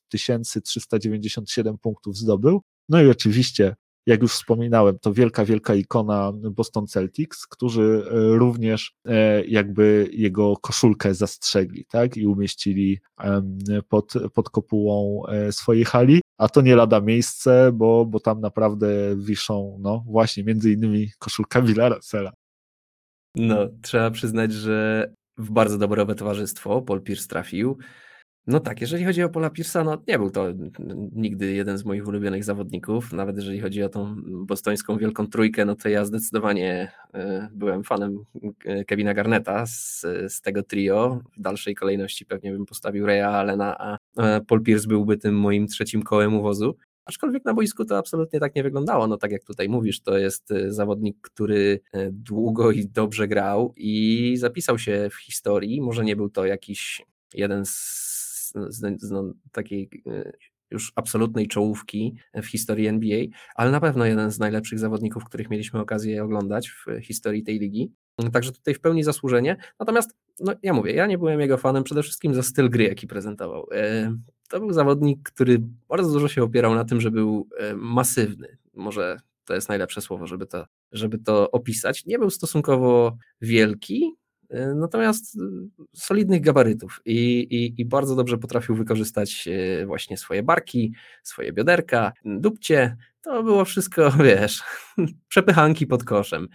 [0.63, 2.61] 397 punktów zdobył.
[2.89, 8.95] No i oczywiście, jak już wspominałem, to wielka, wielka ikona Boston Celtics, którzy e, również
[9.05, 12.99] e, jakby jego koszulkę zastrzegli, tak, i umieścili
[13.89, 18.87] pod, pod kopułą e, swojej hali, a to nie lada miejsce, bo, bo tam naprawdę
[19.17, 22.31] wiszą, no właśnie, między innymi koszulka Willa Russella.
[23.35, 27.77] No, trzeba przyznać, że w bardzo dobre towarzystwo Paul Pierce trafił.
[28.47, 30.47] No tak, jeżeli chodzi o Paula Pierce'a, no nie był to
[31.11, 34.15] nigdy jeden z moich ulubionych zawodników, nawet jeżeli chodzi o tą
[34.45, 38.23] bostońską wielką trójkę, no to ja zdecydowanie e, byłem fanem
[38.65, 41.19] e, Kevina Garneta z, z tego trio.
[41.37, 43.97] W dalszej kolejności pewnie bym postawił Raya Allena, a
[44.47, 46.75] Paul Pierce byłby tym moim trzecim kołem uwozu.
[47.05, 49.07] Aczkolwiek na boisku to absolutnie tak nie wyglądało.
[49.07, 53.73] No tak jak tutaj mówisz, to jest e, zawodnik, który e, długo i dobrze grał
[53.77, 55.81] i zapisał się w historii.
[55.81, 60.31] Może nie był to jakiś jeden z, z, z no, takiej e,
[60.71, 65.79] już absolutnej czołówki w historii NBA, ale na pewno jeden z najlepszych zawodników, których mieliśmy
[65.79, 67.91] okazję oglądać w historii tej ligi.
[68.33, 69.57] Także tutaj w pełni zasłużenie.
[69.79, 73.07] Natomiast, no ja mówię, ja nie byłem jego fanem przede wszystkim za styl gry, jaki
[73.07, 73.67] prezentował
[74.53, 78.57] to był zawodnik, który bardzo dużo się opierał na tym, że był e, masywny.
[78.73, 82.05] Może to jest najlepsze słowo, żeby to, żeby to opisać.
[82.05, 84.15] Nie był stosunkowo wielki,
[84.49, 85.39] e, natomiast e,
[85.95, 89.49] solidnych gabarytów i, i, i, bardzo dobrze potrafił wykorzystać
[89.85, 92.97] właśnie swoje barki, swoje bioderka, dupcie.
[93.21, 94.63] To było wszystko, wiesz,
[95.27, 96.47] przepychanki pod koszem.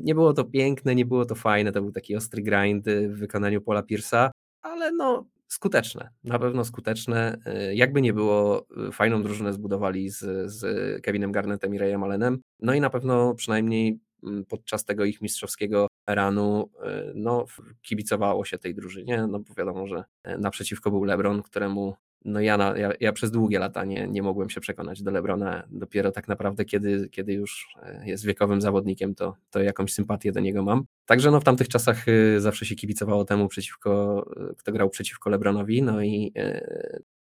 [0.00, 3.60] Nie było to piękne, nie było to fajne, to był taki ostry grind w wykonaniu
[3.60, 4.30] Pola Pierce'a,
[4.62, 7.38] ale no skuteczne, na pewno skuteczne.
[7.70, 10.64] Y, jakby nie było, y, fajną drużynę zbudowali z, z
[11.02, 15.86] Kevinem Garnettem i Rayem Allenem, no i na pewno przynajmniej mm, podczas tego ich mistrzowskiego
[16.06, 16.70] ranu
[17.10, 17.44] y, no,
[17.82, 20.04] kibicowało się tej drużynie, no bo wiadomo, że
[20.38, 24.50] naprzeciwko był LeBron, któremu no ja, na, ja, ja, przez długie lata nie, nie mogłem
[24.50, 25.62] się przekonać do Lebrona.
[25.70, 30.40] Dopiero tak naprawdę, kiedy, kiedy już e, jest wiekowym zawodnikiem, to, to jakąś sympatię do
[30.40, 30.84] niego mam.
[31.06, 35.30] Także no, w tamtych czasach e, zawsze się kibicowało temu, przeciwko, e, kto grał przeciwko
[35.30, 35.82] Lebronowi.
[35.82, 36.32] No i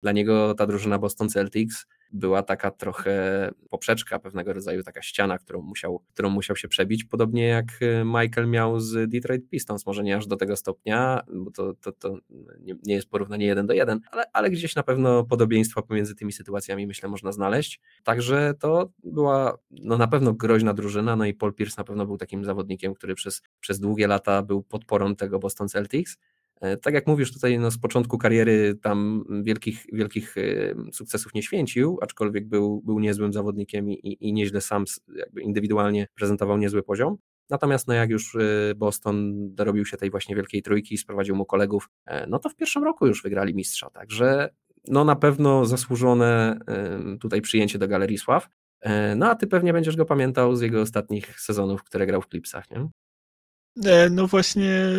[0.01, 5.61] dla niego ta drużyna Boston Celtics była taka trochę poprzeczka, pewnego rodzaju taka ściana, którą
[5.61, 10.17] musiał, którą musiał się przebić, podobnie jak y, Michael miał z Detroit Pistons, może nie
[10.17, 12.17] aż do tego stopnia, bo to, to, to
[12.59, 16.87] nie, jest porównanie jeden do jeden, ale, ale gdzieś na pewno podobieństwa pomiędzy tymi sytuacjami
[16.87, 17.81] myślę można znaleźć.
[18.03, 22.17] Także to była no, na pewno groźna drużyna, no i Paul Pierce na pewno był
[22.17, 26.17] takim zawodnikiem, który przez, przez długie lata był podporą tego Boston Celtics,
[26.63, 30.41] E, tak jak mówisz tutaj, no z początku kariery tam wielkich, wielkich e,
[30.91, 36.57] sukcesów nie święcił, aczkolwiek był, był niezłym zawodnikiem i, i nieźle sam jakby indywidualnie prezentował
[36.57, 37.17] niezły poziom.
[37.49, 38.39] Natomiast no jak już e,
[38.75, 41.89] Boston dorobił się tej właśnie wielkiej trójki, sprowadził mu kolegów,
[42.27, 44.49] no to w pierwszym roku już wygrali mistrza, także
[44.88, 46.59] no na pewno zasłużone
[47.19, 48.49] tutaj przyjęcie do Galerii Sław.
[49.15, 52.71] No a ty pewnie będziesz go pamiętał z jego ostatnich sezonów, które grał w Clipsach,
[52.71, 52.88] nie?
[54.12, 54.91] No właśnie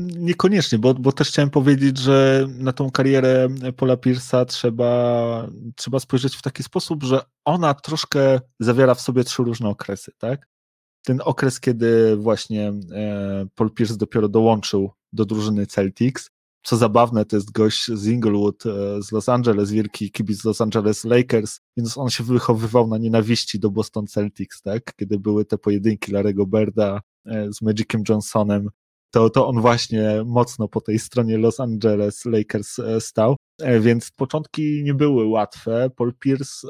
[0.00, 6.36] niekoniecznie, bo, bo też chciałem powiedzieć, że na tą karierę Paula Pierce'a trzeba, trzeba spojrzeć
[6.36, 10.48] w taki sposób, że ona troszkę zawiera w sobie trzy różne okresy, tak?
[11.04, 16.30] Ten okres, kiedy właśnie e, Paul Pierce dopiero dołączył do drużyny Celtics,
[16.62, 21.04] co zabawne, to jest gość z Inglewood, e, z Los Angeles, wielki kibic Los Angeles
[21.04, 24.94] Lakers, więc on się wychowywał na nienawiści do Boston Celtics, tak?
[24.96, 28.68] Kiedy były te pojedynki Larego Berda e, z Magiciem Johnsonem,
[29.10, 33.36] to, to on właśnie mocno po tej stronie Los Angeles Lakers e, stał,
[33.80, 35.90] więc początki nie były łatwe.
[35.96, 36.68] Paul Pierce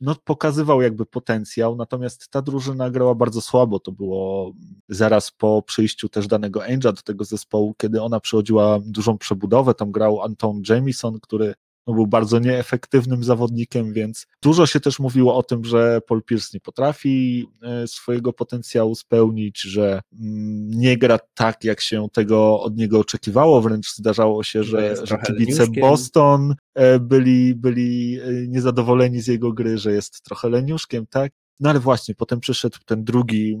[0.00, 3.80] no, pokazywał jakby potencjał, natomiast ta drużyna grała bardzo słabo.
[3.80, 4.52] To było
[4.88, 9.74] zaraz po przyjściu też danego Angela do tego zespołu, kiedy ona przechodziła dużą przebudowę.
[9.74, 11.54] Tam grał Anton Jamison, który
[11.86, 16.50] no, był bardzo nieefektywnym zawodnikiem, więc dużo się też mówiło o tym, że Paul Pierce
[16.54, 22.76] nie potrafi e, swojego potencjału spełnić, że mm, nie gra tak, jak się tego od
[22.76, 29.26] niego oczekiwało, wręcz zdarzało się, że, że kibice Boston e, byli, byli e, niezadowoleni z
[29.26, 31.32] jego gry, że jest trochę leniuszkiem, tak?
[31.60, 33.58] No ale właśnie, potem przyszedł ten drugi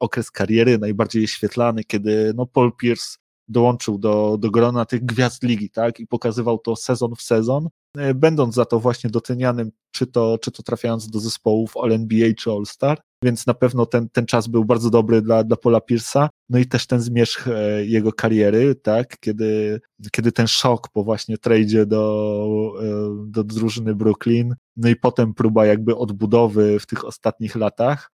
[0.00, 3.16] okres kariery, najbardziej świetlany, kiedy no Paul Pierce
[3.48, 8.14] dołączył do, do grona tych gwiazd ligi, tak, i pokazywał to sezon w sezon, e,
[8.14, 13.00] będąc za to właśnie docenianym, czy to, czy to trafiając do zespołów All-NBA czy All-Star,
[13.24, 16.66] więc na pewno ten, ten czas był bardzo dobry dla, dla Paula Pierce'a, no i
[16.66, 19.80] też ten zmierzch e, jego kariery, tak, kiedy,
[20.12, 22.84] kiedy ten szok po właśnie tradzie do, e,
[23.26, 28.10] do drużyny Brooklyn, no i potem próba jakby odbudowy w tych ostatnich latach,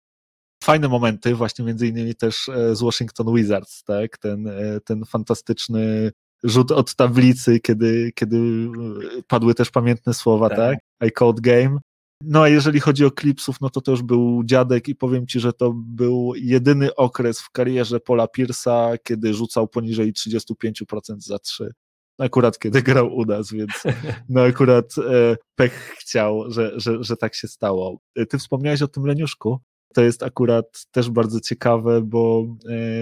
[0.63, 4.17] fajne momenty, właśnie między innymi też e, z Washington Wizards, tak?
[4.17, 6.11] Ten, e, ten fantastyczny
[6.43, 10.57] rzut od tablicy, kiedy, kiedy e, padły też pamiętne słowa, tak?
[10.57, 11.09] tak?
[11.09, 11.77] I called game.
[12.23, 15.39] No a jeżeli chodzi o Clipsów, no to to już był dziadek i powiem Ci,
[15.39, 21.73] że to był jedyny okres w karierze Paula Pierce'a, kiedy rzucał poniżej 35% za 3
[22.19, 23.83] akurat kiedy grał u nas, więc
[24.29, 27.99] no akurat e, pech chciał, że, że, że tak się stało.
[28.29, 29.59] Ty wspomniałeś o tym Leniuszku.
[29.93, 32.45] To jest akurat też bardzo ciekawe, bo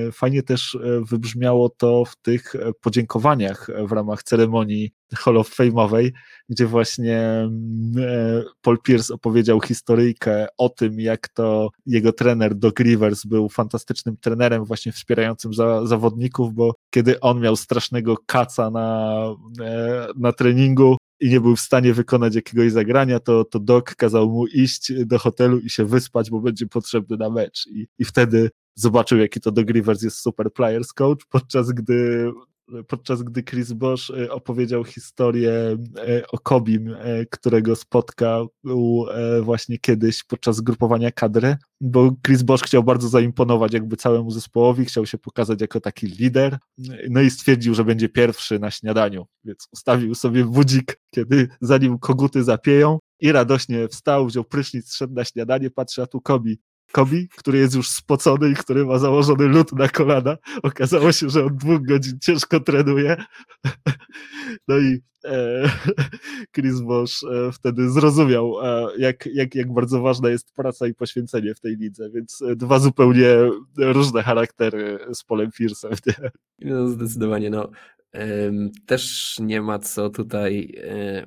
[0.08, 5.56] e, fajnie też e, wybrzmiało to w tych e, podziękowaniach w ramach ceremonii Hall of
[5.58, 6.12] Fame'owej,
[6.50, 13.26] gdzie właśnie mm, Paul Pierce opowiedział historyjkę o tym, jak to jego trener Doc Rivers
[13.26, 19.16] był fantastycznym trenerem, właśnie wspierającym za, zawodników, bo kiedy on miał strasznego kaca na,
[20.16, 24.48] na treningu, i nie był w stanie wykonać jakiegoś zagrania, to, to Doc kazał mu
[24.48, 27.68] iść do hotelu i się wyspać, bo będzie potrzebny na mecz.
[27.68, 32.32] I, i wtedy zobaczył, jaki to Rivers jest super players coach, podczas gdy
[32.88, 38.50] podczas gdy Chris Bosch e, opowiedział historię e, o Kobim, e, którego spotkał
[39.42, 45.06] właśnie kiedyś podczas grupowania kadry, bo Chris Bosch chciał bardzo zaimponować jakby całemu zespołowi, chciał
[45.06, 46.58] się pokazać jako taki lider,
[47.10, 52.44] no i stwierdził, że będzie pierwszy na śniadaniu, więc ustawił sobie budzik, kiedy zanim koguty
[52.44, 56.60] zapieją i radośnie wstał, wziął prysznic, szedł na śniadanie, patrzy, a tu Kobi
[56.92, 60.38] Kobi, który jest już spocony i który ma założony lód na kolana.
[60.64, 63.18] Okazało się, że on dwóch godzin ciężko trenuje.
[64.68, 65.70] No i e,
[66.56, 71.56] Chris Bosch e, wtedy zrozumiał, e, jak, jak, jak bardzo ważna jest praca i poświęcenie
[71.56, 73.28] w tej lidze, więc e, dwa zupełnie
[73.78, 75.92] różne charaktery z Polem Piersem.
[76.60, 77.70] No, zdecydowanie, no.
[78.86, 80.74] Też nie ma co tutaj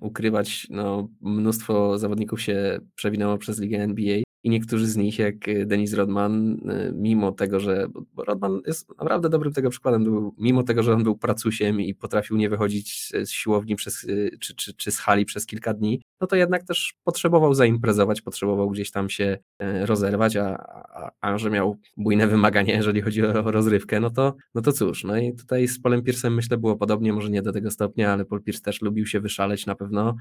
[0.00, 0.66] ukrywać.
[0.70, 5.94] No, mnóstwo zawodników się przewinęło przez ligę NBA i niektórzy z nich, jak y, Denis
[5.94, 10.94] Rodman, y, mimo tego, że Rodman jest naprawdę dobrym tego przykładem, był, mimo tego, że
[10.94, 14.98] on był pracusiem i potrafił nie wychodzić z siłowni przez, y, czy, czy, czy z
[14.98, 20.36] hali przez kilka dni, no to jednak też potrzebował zaimprezować, potrzebował gdzieś tam się rozerwać,
[20.36, 20.56] a,
[20.94, 25.04] a, a że miał bujne wymagania, jeżeli chodzi o rozrywkę, no to, no to cóż,
[25.04, 28.24] no i tutaj z Polem Piersem myślę było podobnie, może nie do tego stopnia, ale
[28.24, 30.16] Paul Pierce też lubił się wyszaleć na pewno,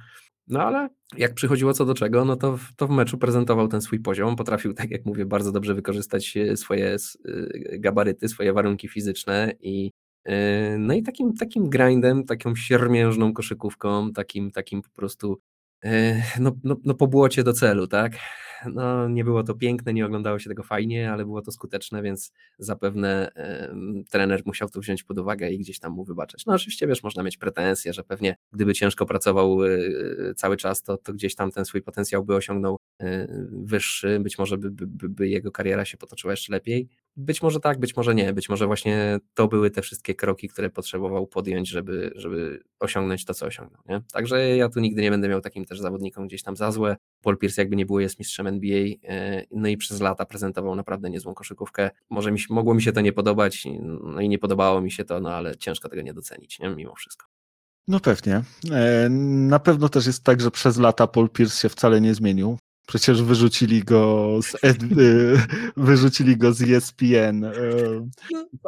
[0.47, 3.99] no ale jak przychodziło co do czego, no to, to w meczu prezentował ten swój
[4.09, 6.97] poziom, potrafił, tak jak mówię, bardzo dobrze wykorzystać e, swoje e,
[7.79, 9.91] gabaryty, swoje warunki fizyczne i
[10.25, 15.39] e, no i takim, takim grindem, taką siermiężną koszykówką, takim, takim po prostu
[16.39, 18.11] no, no, no po błocie do celu, tak?
[18.73, 22.33] No, nie było to piękne, nie oglądało się tego fajnie, ale było to skuteczne, więc
[22.57, 23.31] zapewne
[24.09, 26.45] trener musiał to wziąć pod uwagę i gdzieś tam mu wybaczać.
[26.45, 29.57] No oczywiście, wiesz, można mieć pretensje, że pewnie gdyby ciężko pracował
[30.35, 32.77] cały czas, to, to gdzieś tam ten swój potencjał by osiągnął
[33.51, 36.89] wyższy, być może by, by, by jego kariera się potoczyła jeszcze lepiej.
[37.15, 40.69] Być może tak, być może nie, być może właśnie to były te wszystkie kroki, które
[40.69, 43.81] potrzebował podjąć, żeby, żeby osiągnąć to, co osiągnął.
[43.89, 44.01] Nie?
[44.13, 46.97] Także ja tu nigdy nie będę miał takim też zawodnikom gdzieś tam za złe.
[47.21, 51.09] Paul Pierce jakby nie było jest mistrzem NBA, e, no i przez lata prezentował naprawdę
[51.09, 51.89] niezłą koszykówkę.
[52.09, 53.67] Może mi, mogło mi się to nie podobać,
[54.03, 56.69] no i nie podobało mi się to, no ale ciężko tego nie docenić, nie?
[56.69, 57.25] mimo wszystko.
[57.87, 58.41] No pewnie.
[58.71, 62.57] E, na pewno też jest tak, że przez lata Paul Pierce się wcale nie zmienił.
[62.89, 65.37] Przecież wyrzucili go z, y,
[65.77, 67.51] wyrzucili go z ESPN e,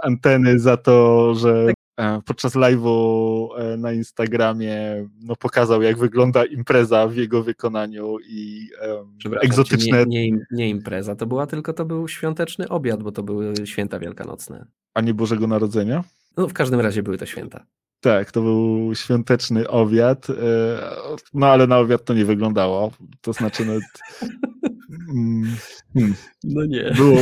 [0.04, 7.08] anteny za to, że e, podczas live'u e, na Instagramie no, pokazał, jak wygląda impreza
[7.08, 8.70] w jego wykonaniu i
[9.42, 10.06] egzotyczne...
[10.06, 14.00] Nie, nie, nie, impreza, to była tylko, to był świąteczny obiad, bo to były święta
[14.00, 14.66] wielkanocne.
[14.94, 16.04] A nie Bożego Narodzenia?
[16.38, 17.66] No w każdym razie były to święta.
[18.02, 20.34] Tak, to był świąteczny obiad, e,
[21.34, 22.92] no ale na obiad to nie wyglądało.
[23.22, 23.84] To znaczy, nawet,
[25.16, 25.56] mm,
[25.94, 26.92] hmm, no nie.
[26.96, 27.18] Było,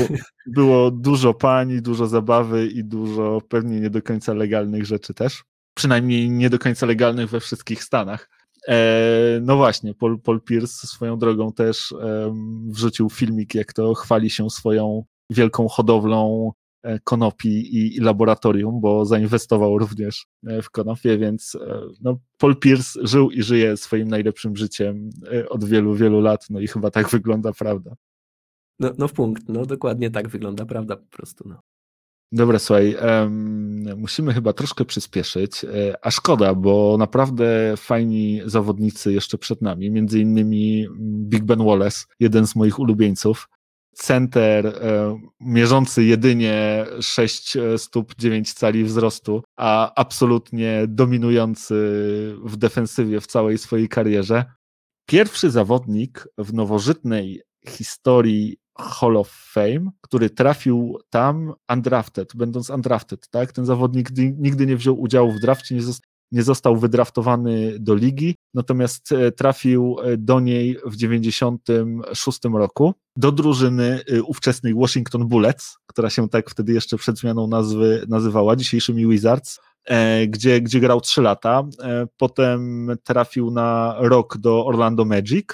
[0.48, 5.44] było dużo pani, dużo zabawy i dużo pewnie nie do końca legalnych rzeczy też.
[5.74, 8.30] Przynajmniej nie do końca legalnych we wszystkich Stanach.
[8.68, 11.94] E, no właśnie, Paul, Paul Pierce swoją drogą też
[12.68, 16.52] wrzucił filmik, jak to chwali się swoją wielką hodowlą
[17.04, 23.00] konopi i, i, laboratorium, bo zainwestował również e, w konopie, więc e, no, Paul Pierce
[23.04, 25.10] żył i żyje swoim najlepszym życiem
[25.50, 27.96] od wielu, wielu lat, no i chyba tak wygląda prawda.
[28.80, 31.50] No, no w punkt, no dokładnie tak wygląda prawda po prostu.
[31.50, 31.60] No.
[32.32, 35.66] Dobra, słuchaj, um, musimy chyba troszkę przyspieszyć,
[36.02, 40.88] a szkoda, bo naprawdę fajni zawodnicy jeszcze przed nami, między innymi
[41.30, 43.50] Big Ben Wallace, jeden z moich ulubieńców,
[44.00, 51.76] center e, mierzący jedynie 6 stóp 9 cali wzrostu, a absolutnie dominujący
[52.44, 54.46] w defensywie w całej swojej karierze.
[55.06, 63.52] Pierwszy zawodnik w nowożytnej historii Hall of Fame, który trafił tam undrafted, będąc undrafted, tak?
[63.52, 65.82] Ten zawodnik nigdy nie wziął udziału w drafcie, nie,
[66.32, 73.32] nie został wydraftowany do ligi, natomiast e, trafił e, do niej w 96 roku do
[73.32, 79.08] drużyny e, ówczesnej Washington Bullets, która się tak wtedy jeszcze przed zmianą nazwy nazywała, dzisiejszymi
[79.08, 79.60] Wizards,
[80.28, 81.64] gdzie, gdzie grał 3 lata.
[82.18, 85.46] Potem trafił na rok do Orlando Magic,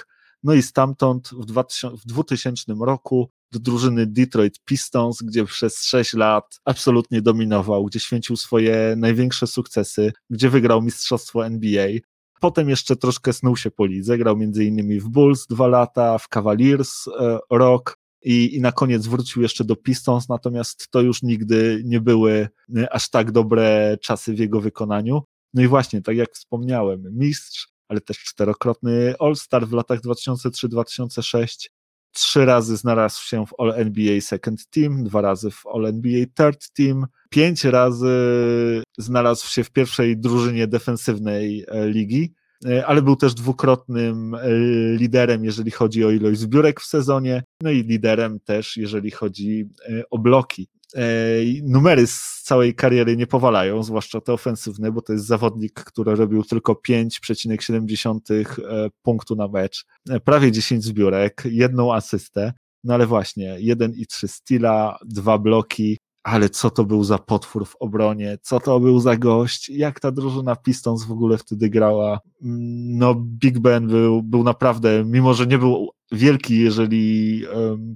[0.42, 6.14] no i stamtąd w 2000, w 2000 roku do drużyny Detroit Pistons, gdzie przez 6
[6.14, 11.88] lat absolutnie dominował, gdzie święcił swoje największe sukcesy, gdzie wygrał mistrzostwo NBA.
[12.40, 17.08] Potem jeszcze troszkę snuł się po lidze, grał innymi w Bulls dwa lata, w Cavaliers
[17.08, 22.00] e, rok i, i na koniec wrócił jeszcze do Pistons, natomiast to już nigdy nie
[22.00, 25.22] były e, aż tak dobre czasy w jego wykonaniu.
[25.54, 31.68] No i właśnie, tak jak wspomniałem, mistrz, ale też czterokrotny All-Star w latach 2003-2006,
[32.16, 36.72] trzy razy znalazł się w All NBA Second Team, dwa razy w All NBA Third
[36.72, 38.12] Team, pięć razy
[38.98, 42.34] znalazł się w pierwszej drużynie defensywnej e, ligi,
[42.66, 44.40] e, ale był też dwukrotnym e,
[44.96, 49.68] liderem, jeżeli chodzi o ilość zbiórek w sezonie, no i liderem też, jeżeli chodzi
[50.10, 50.68] o bloki.
[51.62, 56.42] Numery z całej kariery nie powalają, zwłaszcza te ofensywne, bo to jest zawodnik, który robił
[56.42, 59.86] tylko 5,7 punktu na mecz,
[60.24, 62.52] prawie 10 zbiórek, jedną asystę,
[62.84, 68.38] no ale właśnie, 1,3 steala, dwa bloki, ale co to był za potwór w obronie,
[68.42, 72.20] co to był za gość, jak ta drużyna Pistons w ogóle wtedy grała.
[72.42, 77.42] Mm, no, Big Ben był, był naprawdę, mimo że nie był wielki, jeżeli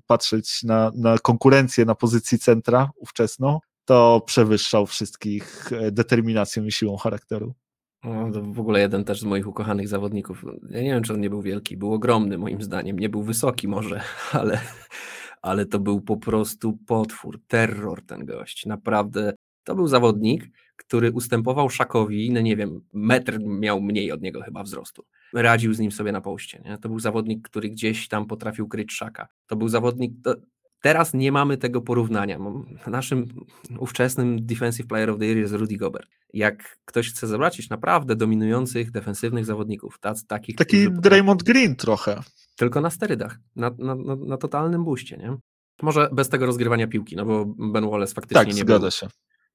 [0.06, 6.96] patrzeć na, na konkurencję na pozycji centra ówczesną, to przewyższał wszystkich e, determinacją i siłą
[6.96, 7.54] charakteru.
[8.04, 10.44] No, to w ogóle jeden też z moich ukochanych zawodników.
[10.70, 12.98] Ja nie wiem, czy on nie był wielki, był ogromny moim zdaniem.
[12.98, 14.00] Nie był wysoki może,
[14.32, 14.60] ale,
[15.42, 18.66] ale to był po prostu potwór, terror ten gość.
[18.66, 19.32] Naprawdę
[19.64, 24.62] to był zawodnik, który ustępował Szakowi, no nie wiem, metr miał mniej od niego chyba
[24.62, 25.04] wzrostu.
[25.32, 26.62] Radził z nim sobie na poście.
[26.64, 26.78] Nie?
[26.78, 29.28] To był zawodnik, który gdzieś tam potrafił kryć Szaka.
[29.46, 30.36] To był zawodnik, to,
[30.82, 32.38] Teraz nie mamy tego porównania.
[32.86, 33.26] Naszym
[33.78, 36.08] ówczesnym Defensive Player of the Year jest Rudy Gobert.
[36.32, 40.56] Jak ktoś chce zobaczyć naprawdę dominujących defensywnych zawodników, tac, takich.
[40.56, 42.20] Taki Draymond Green trochę.
[42.56, 45.36] Tylko na sterydach, na, na, na, na totalnym buście, nie?
[45.82, 49.08] Może bez tego rozgrywania piłki, no bo Ben Wallace faktycznie tak, nie zgadza był, się.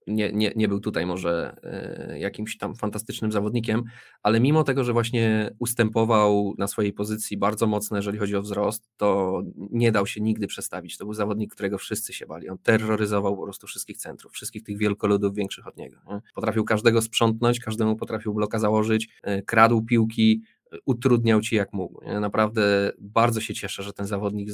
[0.08, 3.84] Nie, nie, nie był tutaj może e, jakimś tam fantastycznym zawodnikiem,
[4.24, 8.90] ale mimo tego, że właśnie ustępował na swojej pozycji bardzo mocno, jeżeli chodzi o wzrost,
[8.98, 10.98] to nie dał się nigdy przestawić.
[10.98, 12.50] To był zawodnik, którego wszyscy się bali.
[12.50, 15.98] On terroryzował po prostu wszystkich centrów, wszystkich tych wielkoludów większych od niego.
[16.08, 16.22] Nie?
[16.36, 20.42] Potrafił każdego sprzątnąć, każdemu potrafił bloka założyć, e, kradł piłki,
[20.86, 22.20] utrudniał ci jak mógł.
[22.20, 24.50] Naprawdę bardzo się cieszę, że ten zawodnik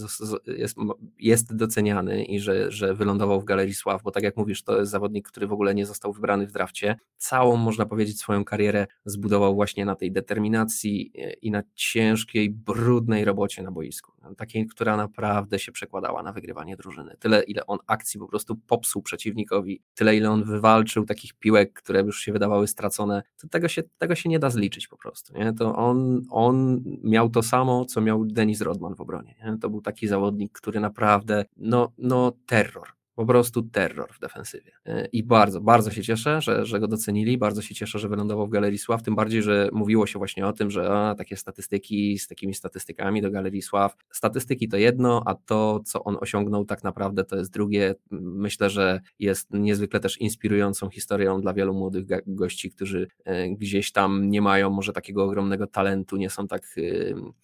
[0.46, 0.84] jest,
[1.20, 4.92] jest doceniany i że, że wylądował w Galerii Sław, bo tak jak mówisz, to jest
[4.92, 6.96] zawodnik, który w ogóle nie został wybrany w drafcie.
[7.18, 13.64] Całą, można powiedzieć, swoją karierę zbudował właśnie na tej determinacji i na ciężkiej, brudnej robocie
[13.64, 14.12] na boisku.
[14.38, 17.16] Takiej, która naprawdę się przekładała na wygrywanie drużyny.
[17.20, 22.02] Tyle, ile on akcji po prostu popsuł przeciwnikowi, tyle, ile on wywalczył takich piłek, które
[22.02, 25.34] już się wydawały stracone, to tego się, tego się nie da zliczyć po prostu.
[25.34, 25.54] Nie?
[25.54, 29.36] To on on, miał to samo, co miał Denis Rodman w obronie.
[29.44, 29.58] Nie?
[29.58, 34.72] To był taki zawodnik, który naprawdę, no, no terror po prostu terror w defensywie.
[34.86, 38.48] E, I bardzo, bardzo się cieszę, że, że go docenili, bardzo się cieszę, że wylądował
[38.48, 42.20] w Galerii Sław, tym bardziej, że mówiło się właśnie o tym, że a, takie statystyki
[42.20, 43.96] z takimi statystykami do Galerii Sław.
[44.12, 47.96] Statystyki to jedno, a to, co on osiągnął tak naprawdę to jest drugie.
[48.12, 54.30] Myślę, że jest niezwykle też inspirującą historią dla wielu młodych gości, którzy e, gdzieś tam
[54.30, 56.76] nie mają może takiego ogromnego talentu, nie są tak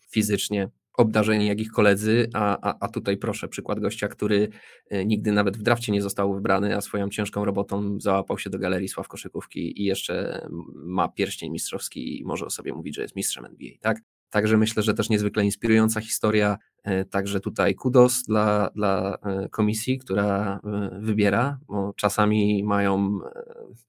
[0.09, 4.49] fizycznie obdarzeni jak ich koledzy, a, a, a tutaj proszę, przykład gościa, który
[4.89, 8.59] e, nigdy nawet w drafcie nie został wybrany, a swoją ciężką robotą załapał się do
[8.59, 13.15] galerii sław koszykówki i jeszcze ma pierścień mistrzowski i może o sobie mówić, że jest
[13.15, 13.97] mistrzem NBA, tak?
[14.29, 16.57] Także myślę, że też niezwykle inspirująca historia.
[16.83, 23.19] E, także tutaj kudos dla, dla e, komisji, która e, wybiera, bo czasami mają,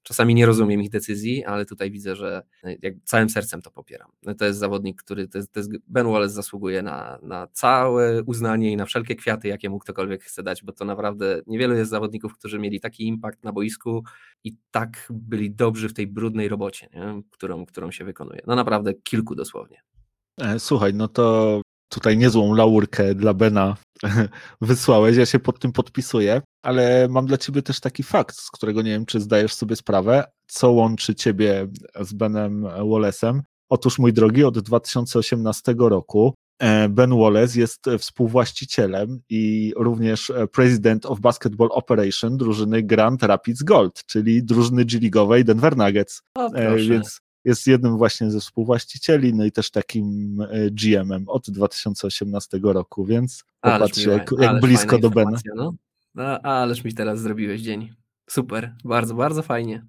[0.03, 2.41] czasami nie rozumiem ich decyzji, ale tutaj widzę, że
[3.03, 4.11] całym sercem to popieram.
[4.37, 8.71] To jest zawodnik, który, to jest, to jest Ben Wallace zasługuje na, na całe uznanie
[8.71, 12.33] i na wszelkie kwiaty, jakie mu ktokolwiek chce dać, bo to naprawdę niewielu jest zawodników,
[12.33, 14.03] którzy mieli taki impact na boisku
[14.43, 17.21] i tak byli dobrzy w tej brudnej robocie, nie?
[17.31, 18.41] Którą, którą się wykonuje.
[18.47, 19.88] No naprawdę kilku dosłownie.
[20.41, 23.75] E, słuchaj, no to tutaj niezłą laurkę dla Bena
[24.61, 28.81] wysłałeś, ja się pod tym podpisuję, ale mam dla ciebie też taki fakt, z którego
[28.81, 31.67] nie wiem, czy zdajesz sobie sprawę, co łączy ciebie
[32.01, 33.39] z Benem Wallace'em.
[33.69, 41.19] Otóż, mój drogi, od 2018 roku e, Ben Wallace jest współwłaścicielem i również President of
[41.19, 46.21] Basketball Operation drużyny Grand Rapids Gold, czyli drużyny G-League'owej Denver Nuggets.
[46.35, 51.49] O, e, Więc jest jednym właśnie ze współwłaścicieli, no i też takim e, GM-em od
[51.49, 55.37] 2018 roku, więc popatrz jak, jak blisko do Bena.
[55.55, 55.73] No.
[56.15, 57.93] no, ależ mi teraz zrobiłeś dzień.
[58.29, 59.85] Super, bardzo, bardzo fajnie.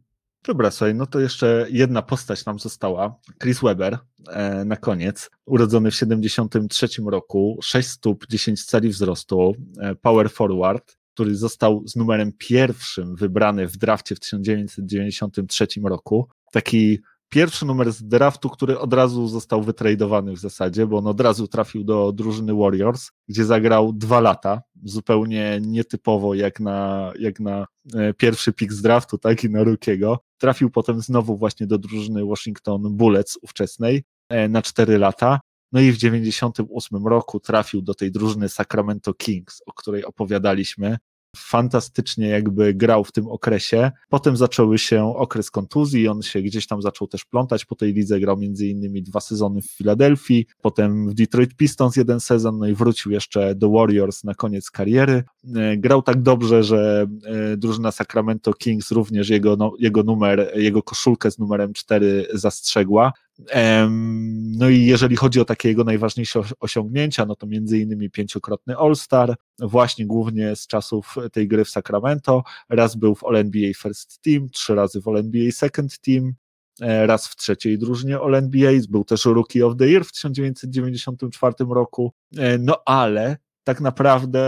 [0.47, 3.21] Dobra, słuchaj, no to jeszcze jedna postać nam została.
[3.43, 3.99] Chris Webber
[4.29, 5.31] e, na koniec.
[5.47, 11.97] Urodzony w 73 roku, 6 stóp, 10 cali wzrostu, e, power forward, który został z
[11.97, 16.29] numerem pierwszym wybrany w drafcie w 1993 roku.
[16.53, 16.99] Taki
[17.31, 21.49] pierwszy numer z draftu, który od razu został wytradowany w zasadzie, bo on od razu
[21.49, 28.15] trafił do drużyny Warriors, gdzie zagrał dwa lata, zupełnie nietypowo jak na, jak na e,
[28.15, 30.19] pierwszy pick z draftu, tak i na Rukiego.
[30.39, 35.41] Trafił potem znowu właśnie do drużyny Washington Bullets ówczesnej e, na cztery lata.
[35.73, 40.99] No i w 98 roku trafił do tej drużyny Sacramento Kings, o której opowiadaliśmy
[41.37, 43.91] fantastycznie jakby grał w tym okresie.
[44.09, 48.21] Potem zaczęły się okres kontuzji, on się gdzieś tam zaczął też plątać po tej lidze,
[48.21, 52.75] grał między innymi dwa sezony w Filadelfii, potem w Detroit Pistons jeden sezon, no i
[52.75, 55.25] wrócił jeszcze do Warriors na koniec kariery.
[55.57, 60.83] E, grał tak dobrze, że e, drużyna Sacramento Kings również jego, no, jego numer, jego
[60.83, 63.13] koszulkę z numerem 4 zastrzegła.
[64.61, 69.37] No i jeżeli chodzi o takie jego najważniejsze osiągnięcia, no to między innymi pięciokrotny All-Star,
[69.59, 74.75] właśnie głównie z czasów tej gry w Sacramento, raz był w All-NBA First Team, trzy
[74.75, 76.35] razy w All-NBA Second Team,
[76.81, 82.13] e, raz w trzeciej drużynie All-NBA, był też Rookie of the Year w 1994 roku,
[82.37, 84.41] e, no ale tak naprawdę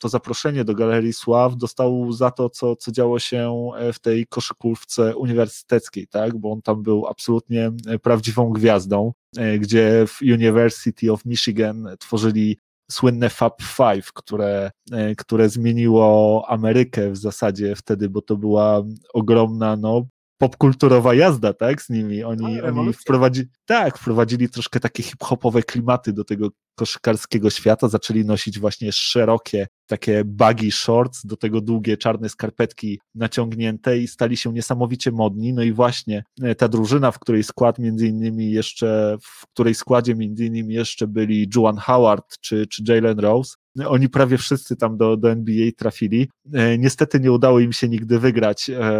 [0.00, 4.26] to zaproszenie do Galerii Sław dostał za to, co, co działo się e, w tej
[4.26, 6.38] koszykówce uniwersyteckiej, tak?
[6.38, 12.58] bo on tam był absolutnie e, prawdziwą gwiazdą, e, gdzie w University of Michigan tworzyli
[12.90, 14.70] słynne Fab Five, które,
[15.16, 18.82] które zmieniło Amerykę w zasadzie wtedy, bo to była
[19.14, 20.06] ogromna, no,
[20.40, 22.24] popkulturowa jazda, tak, z nimi.
[22.24, 28.58] Oni, oni wprowadzili, tak, wprowadzili troszkę takie hip-hopowe klimaty do tego koszykarskiego świata, zaczęli nosić
[28.58, 35.10] właśnie szerokie, takie baggy shorts, do tego długie czarne skarpetki naciągnięte i stali się niesamowicie
[35.10, 39.74] modni, no i właśnie e, ta drużyna, w której skład między innymi jeszcze, w której
[39.74, 43.54] składzie między innymi jeszcze byli Juan Howard czy, czy Jalen Rose,
[43.86, 46.30] oni prawie wszyscy tam do, do NBA trafili.
[46.54, 48.92] E, niestety nie udało im się nigdy wygrać e,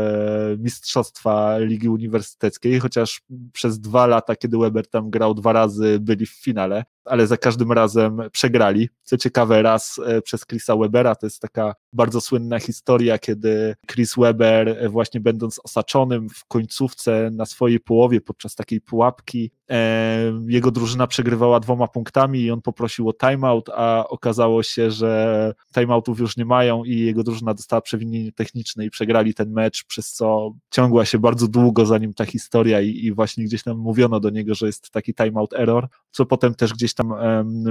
[0.58, 6.42] mistrzostwa Ligi Uniwersyteckiej, chociaż przez dwa lata, kiedy Weber tam grał dwa razy, byli w
[6.42, 8.88] finale ale za każdym razem przegrali.
[9.02, 14.14] Co ciekawe, raz e, przez Chrisa Webera, to jest taka bardzo słynna historia, kiedy Chris
[14.16, 20.70] Weber, e, właśnie będąc osaczonym w końcówce na swojej połowie podczas takiej pułapki, e, jego
[20.70, 26.36] drużyna przegrywała dwoma punktami i on poprosił o timeout, a okazało się, że timeoutów już
[26.36, 31.04] nie mają i jego drużyna dostała przewinienie techniczne i przegrali ten mecz, przez co ciągła
[31.04, 34.66] się bardzo długo zanim ta historia i, i właśnie gdzieś tam mówiono do niego, że
[34.66, 37.14] jest taki timeout error, co potem też gdzieś tam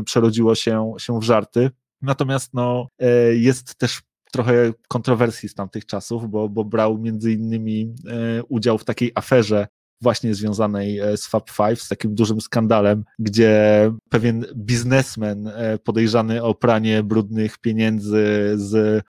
[0.06, 1.70] przerodziło się, się w żarty.
[2.02, 4.02] Natomiast no, e, jest też
[4.32, 9.68] trochę kontrowersji z tamtych czasów, bo, bo brał między innymi e, udział w takiej aferze
[10.02, 15.52] właśnie związanej e, z Fab Five, z takim dużym skandalem, gdzie pewien biznesmen
[15.84, 19.04] podejrzany o pranie brudnych pieniędzy z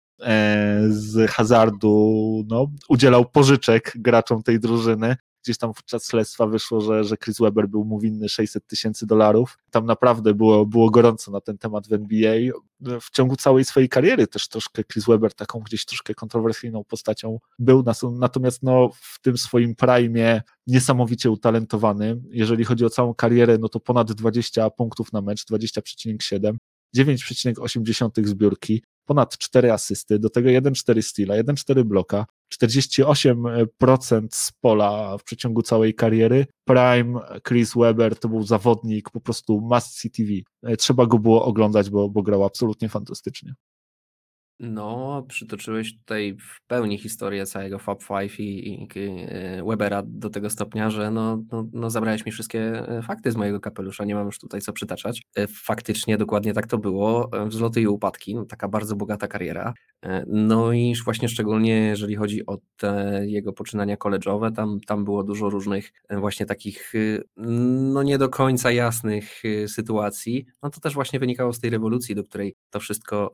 [0.89, 7.17] z hazardu, no, udzielał pożyczek graczom tej drużyny gdzieś tam podczas śledztwa wyszło, że, że
[7.17, 9.57] Chris Webber był mu winny 600 tysięcy dolarów.
[9.71, 12.35] Tam naprawdę było, było gorąco na ten temat w NBA.
[13.01, 17.83] W ciągu całej swojej kariery też troszkę Chris Webber taką gdzieś troszkę kontrowersyjną postacią był,
[18.11, 22.21] natomiast no, w tym swoim prime niesamowicie utalentowany.
[22.29, 26.55] Jeżeli chodzi o całą karierę, no to ponad 20 punktów na mecz, 20,7.
[26.97, 35.23] 9,8 zbiórki, ponad 4 asysty, do tego 1,4 steala, 1,4 bloka, 48% z pola w
[35.23, 36.45] przeciągu całej kariery.
[36.65, 40.29] Prime, Chris Webber to był zawodnik po prostu must see TV.
[40.77, 43.53] Trzeba go było oglądać, bo, bo grał absolutnie fantastycznie.
[44.63, 50.29] No, przytoczyłeś tutaj w pełni historię całego Fab Five i, i, i e, Webera do
[50.29, 54.15] tego stopnia, że no, no, no zabrałeś mi wszystkie e, fakty z mojego kapelusza, nie
[54.15, 55.21] mam już tutaj co przytaczać.
[55.35, 59.73] E, faktycznie dokładnie tak to było, wzloty i upadki, no, taka bardzo bogata kariera.
[60.27, 65.49] No i właśnie szczególnie jeżeli chodzi o te jego poczynania koleżowe, tam, tam było dużo
[65.49, 66.93] różnych właśnie takich
[67.37, 70.45] no nie do końca jasnych sytuacji.
[70.63, 73.33] No to też właśnie wynikało z tej rewolucji, do której to wszystko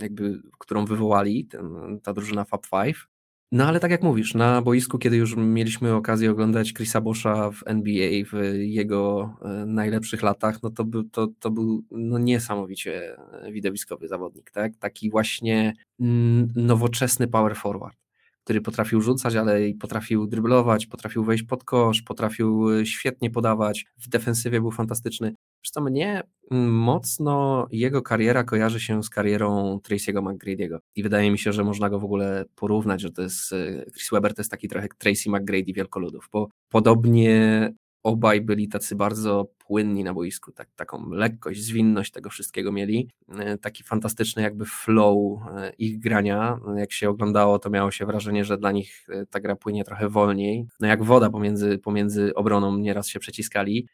[0.00, 3.06] jakby którą wywołali, ten, ta drużyna Fab Five.
[3.52, 7.62] No ale tak jak mówisz, na boisku, kiedy już mieliśmy okazję oglądać Chrisa Boscha w
[7.66, 13.16] NBA w jego e, najlepszych latach, no to był, to, to był no niesamowicie
[13.50, 14.76] widowiskowy zawodnik, tak?
[14.76, 17.96] Taki właśnie mm, nowoczesny power forward,
[18.44, 23.86] który potrafił rzucać, ale i potrafił dryblować, potrafił wejść pod kosz, potrafił e, świetnie podawać,
[23.98, 25.34] w defensywie był fantastyczny.
[25.62, 26.22] Zresztą mnie
[26.68, 31.90] mocno jego kariera kojarzy się z karierą Tracy'ego McGrady'ego i wydaje mi się, że można
[31.90, 35.30] go w ogóle porównać, że to jest e, Chris Webber to jest taki trochę Tracy
[35.30, 42.10] McGrady wielkoludów, bo podobnie obaj byli tacy bardzo płynni na boisku, tak, taką lekkość, zwinność
[42.10, 47.70] tego wszystkiego mieli, e, taki fantastyczny jakby flow e, ich grania, jak się oglądało to
[47.70, 51.78] miało się wrażenie, że dla nich ta gra płynie trochę wolniej, no jak woda pomiędzy,
[51.78, 53.88] pomiędzy obroną nieraz się przeciskali,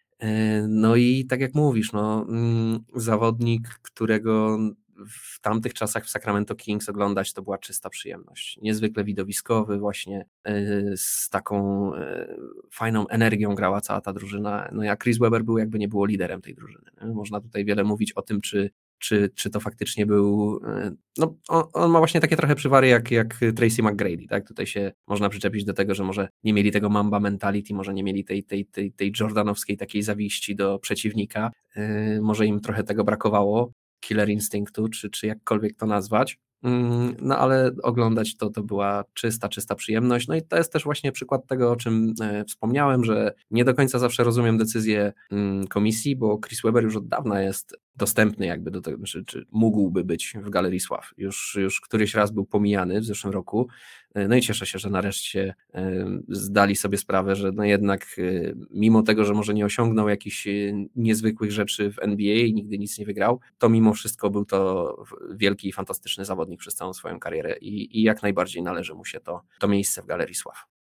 [0.69, 4.59] no i tak jak mówisz, no, mm, zawodnik, którego
[5.07, 8.59] w tamtych czasach w Sacramento Kings oglądać to była czysta przyjemność.
[8.63, 10.27] Niezwykle widowiskowy, właśnie
[10.97, 11.91] z taką
[12.71, 14.69] fajną energią grała cała ta drużyna.
[14.73, 16.91] No jak Chris Webber był, jakby nie było liderem tej drużyny.
[17.15, 20.61] Można tutaj wiele mówić o tym, czy czy, czy to faktycznie był.
[20.67, 24.49] E, no, on, on, ma właśnie takie trochę przywary jak, jak Tracy McGrady, tak?
[24.49, 28.05] Tutaj się można przyczepić do tego, że może nie mieli tego mamba mentality, może nie
[28.05, 33.05] mieli tej, tej, tej, tej jordanowskiej takiej zawiści do przeciwnika, yy, może im trochę tego
[33.05, 36.39] brakowało, killer instinktu, czy, czy jakkolwiek to nazwać.
[36.63, 40.29] Mm, no ale oglądać to to była czysta, czysta przyjemność.
[40.29, 43.75] No i to jest też właśnie przykład tego, o czym e, wspomniałem, że nie do
[43.75, 48.71] końca zawsze rozumiem decyzję mm, komisji, bo Chris Weber już od dawna jest dostępny jakby
[48.71, 51.15] do tego, czy, czy mógłby być w Galerii Sław.
[51.17, 53.69] Już, już któryś raz był pomijany w zeszłym roku.
[54.15, 58.23] E, no i cieszę się, że nareszcie e, zdali sobie sprawę, że no jednak e,
[58.71, 60.49] mimo tego, że może nie osiągnął jakichś
[60.97, 64.97] niezwykłych rzeczy w NBA i nigdy nic nie wygrał, to mimo wszystko był to
[65.31, 69.21] wielki i fantastyczny zawodnik przez całą swoją karierę i, i jak najbardziej należy mu się
[69.21, 70.78] to, to miejsce w Galerii Sław.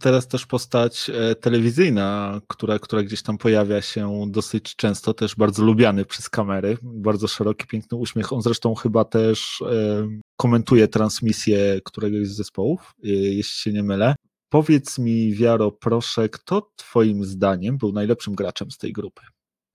[0.00, 5.64] Teraz też postać e, telewizyjna, która, która gdzieś tam pojawia się dosyć często, też bardzo
[5.64, 8.32] lubiany przez kamery, bardzo szeroki, piękny uśmiech.
[8.32, 14.14] On zresztą chyba też e, komentuje transmisję któregoś z zespołów, e, jeśli się nie mylę.
[14.48, 19.22] Powiedz mi, Wiaro, proszę, kto Twoim zdaniem był najlepszym graczem z tej grupy?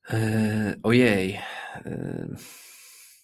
[0.10, 1.40] Eee, ojej.
[1.86, 2.36] Eee,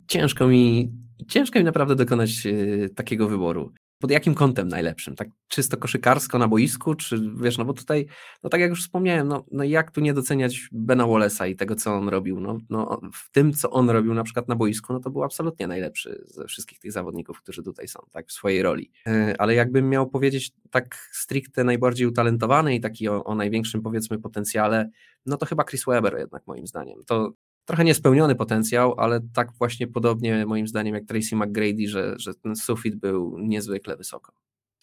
[0.08, 0.92] ciężko mi,
[1.28, 2.48] ciężko mi naprawdę dokonać
[2.96, 3.74] takiego wyboru.
[4.00, 5.16] Pod jakim kątem najlepszym?
[5.16, 8.08] Tak czysto koszykarsko na boisku, czy wiesz, no bo tutaj,
[8.43, 11.76] no tak jak już wspomniałem, no, no jak tu nie doceniać Bena Wallace'a i tego,
[11.76, 15.00] co on robił, no, no w tym, co on robił na przykład na boisku, no
[15.00, 18.91] to był absolutnie najlepszy ze wszystkich tych zawodników, którzy tutaj są, tak, w swojej roli.
[19.08, 24.20] E, ale jakbym miał powiedzieć tak stricte najbardziej utalentowany i taki o, o największym powiedzmy
[24.20, 24.89] potencjale,
[25.26, 27.00] no to chyba Chris Webber jednak moim zdaniem.
[27.06, 27.34] To
[27.70, 32.56] trochę niespełniony potencjał, ale tak właśnie podobnie moim zdaniem jak Tracy McGrady, że, że ten
[32.56, 34.34] sufit był niezwykle wysoko.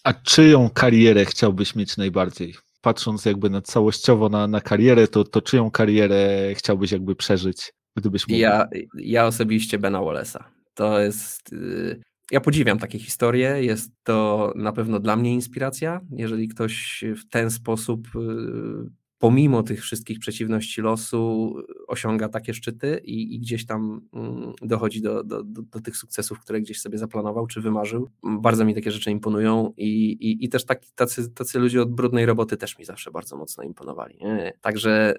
[0.04, 2.54] A czyją karierę chciałbyś mieć najbardziej?
[2.80, 8.28] Patrząc jakby na całościowo na, na karierę, to, to czyją karierę chciałbyś jakby przeżyć, gdybyś
[8.28, 8.40] mógł?
[8.40, 8.68] Ja,
[8.98, 10.44] ja osobiście Bena Wallace'a.
[10.74, 11.52] To jest...
[11.52, 17.28] Yy, ja podziwiam takie historie, jest to na pewno dla mnie inspiracja, jeżeli ktoś w
[17.28, 21.54] ten sposób yy, pomimo tych wszystkich przeciwności losu
[21.86, 26.40] osiąga takie szczyty i, i gdzieś tam mm, dochodzi do, do, do, do, tych sukcesów,
[26.40, 28.10] które gdzieś sobie zaplanował czy wymarzył.
[28.22, 32.26] Bardzo mi takie rzeczy imponują i, i, i też taki, tacy, tacy ludzie od brudnej
[32.26, 34.18] roboty też mi zawsze bardzo mocno imponowali.
[34.60, 35.14] Także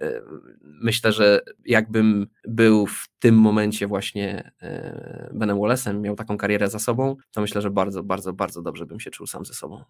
[0.61, 6.79] myślę, że jakbym był w tym momencie właśnie e, Benem Wallace'em, miał taką karierę za
[6.79, 9.83] sobą, to myślę, że bardzo, bardzo, bardzo dobrze bym się czuł sam ze sobą.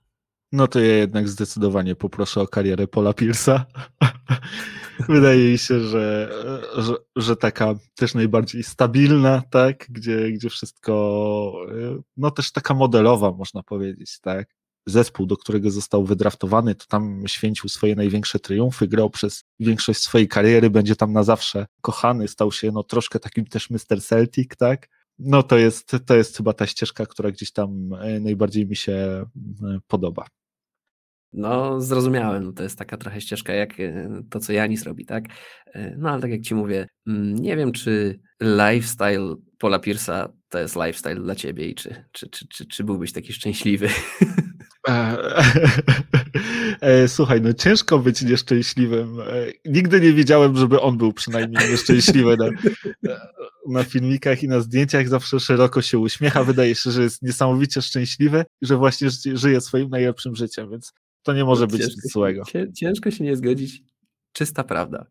[0.52, 3.62] No to ja jednak zdecydowanie poproszę o karierę Pola Pierce'a.
[5.10, 6.32] Wydaje mi się, że,
[6.78, 11.54] że, że, taka też najbardziej stabilna, tak, gdzie, gdzie wszystko,
[12.18, 14.56] no też taka modelowa, można powiedzieć, tak.
[14.86, 20.28] Zespół, do którego został wydraftowany, to tam święcił swoje największe triumfy, grał przez większość swojej
[20.28, 24.02] kariery, będzie tam na zawsze kochany, stał się no troszkę takim też Mr.
[24.02, 24.89] Celtic, tak.
[25.20, 28.93] No to jest, to jest chyba ta ścieżka, która gdzieś tam e, najbardziej mi się
[28.93, 29.26] e,
[29.88, 30.26] podoba.
[31.34, 32.53] No, zrozumiałem.
[32.53, 35.24] To jest taka trochę ścieżka jak e, to, co Janis robi, tak?
[35.97, 40.76] No, ale tak jak ci mówię, mm, nie wiem, czy lifestyle Paula Pierce'a to jest
[40.76, 43.89] lifestyle dla ciebie i czy, czy, czy, czy, czy byłbyś taki szczęśliwy?
[47.08, 49.18] Słuchaj, no ciężko być nieszczęśliwym.
[49.66, 52.38] Nigdy nie widziałem, żeby on był przynajmniej nieszczęśliwy.
[52.38, 52.50] Na,
[53.68, 56.44] na filmikach i na zdjęciach zawsze szeroko się uśmiecha.
[56.44, 61.34] Wydaje się, że jest niesamowicie szczęśliwy i że właśnie żyje swoim najlepszym życiem, więc to
[61.34, 62.44] nie może no, być nic złego.
[62.76, 63.82] Ciężko się nie zgodzić.
[64.34, 65.06] Czysta prawda.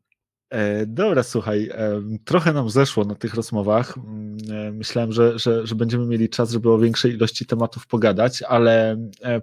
[0.51, 3.99] E, dobra, słuchaj, e, trochę nam zeszło na tych rozmowach.
[3.99, 8.43] Mm, e, myślałem, że, że, że będziemy mieli czas, żeby o większej ilości tematów pogadać,
[8.43, 8.97] ale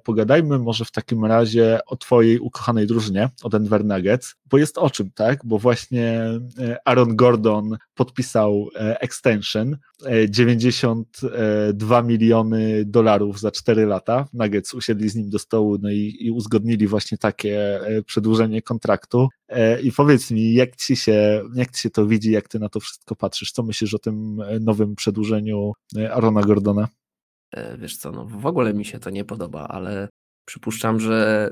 [0.03, 4.89] pogadajmy może w takim razie o Twojej ukochanej drużynie, o Denver Nuggets, bo jest o
[4.89, 5.39] czym, tak?
[5.45, 6.23] Bo właśnie
[6.85, 9.77] Aaron Gordon podpisał extension
[10.29, 14.27] 92 miliony dolarów za 4 lata.
[14.33, 19.29] Nuggets usiedli z nim do stołu no i, i uzgodnili właśnie takie przedłużenie kontraktu.
[19.83, 22.79] I powiedz mi, jak ci, się, jak ci się to widzi, jak ty na to
[22.79, 23.51] wszystko patrzysz?
[23.51, 25.73] Co myślisz o tym nowym przedłużeniu
[26.11, 26.87] Arona Gordona?
[27.51, 30.09] E, wiesz co, no w ogóle mi się to nie podoba, ale
[30.45, 31.49] Przypuszczam, że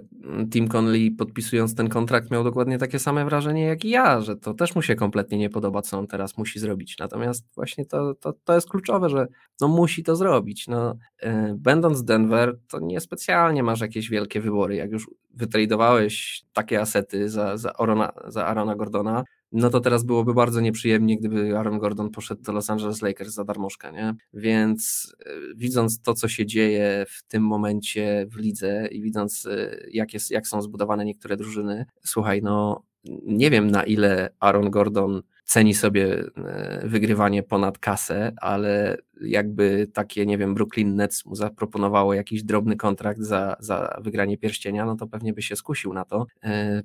[0.52, 4.54] Tim Conley podpisując ten kontrakt miał dokładnie takie same wrażenie jak i ja, że to
[4.54, 6.98] też mu się kompletnie nie podoba, co on teraz musi zrobić.
[7.00, 9.28] Natomiast właśnie to, to, to jest kluczowe, że
[9.62, 10.68] no musi to zrobić.
[10.68, 14.76] No, yy, będąc Denver, to niespecjalnie masz jakieś wielkie wybory.
[14.76, 20.34] Jak już wytradowałeś takie asety za, za, Arona, za Arona Gordona, no to teraz byłoby
[20.34, 24.16] bardzo nieprzyjemnie, gdyby Aaron Gordon poszedł do Los Angeles Lakers za darmożkę, nie?
[24.34, 29.78] Więc e, widząc to, co się dzieje w tym momencie w lidze i widząc, e,
[29.92, 32.84] jak, jest, jak są zbudowane niektóre drużyny, słuchaj, no
[33.26, 40.26] nie wiem na ile Aaron Gordon ceni sobie e, wygrywanie ponad kasę, ale jakby takie,
[40.26, 45.08] nie wiem, Brooklyn Nets mu zaproponowało jakiś drobny kontrakt za, za wygranie pierścienia, no to
[45.08, 46.26] pewnie by się skusił na to,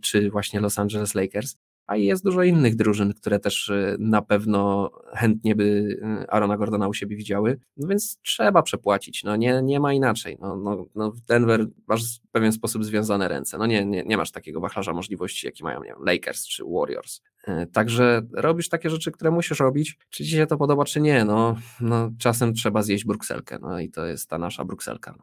[0.01, 1.57] czy właśnie Los Angeles Lakers
[1.87, 6.89] a jest dużo innych drużyn, które też y, na pewno chętnie by y, Arona Gordona
[6.89, 11.11] u siebie widziały, no więc trzeba przepłacić, no nie, nie ma inaczej, no, no, no
[11.11, 14.93] w Denver masz w pewien sposób związane ręce, no nie, nie, nie masz takiego wachlarza
[14.93, 19.61] możliwości, jaki mają, nie wiem, Lakers czy Warriors, y, Także robisz takie rzeczy, które musisz
[19.61, 19.99] robić.
[20.11, 21.25] Czy ci się to podoba, czy nie?
[21.25, 23.59] No, no czasem trzeba zjeść brukselkę.
[23.61, 25.15] No i to jest ta nasza brukselka.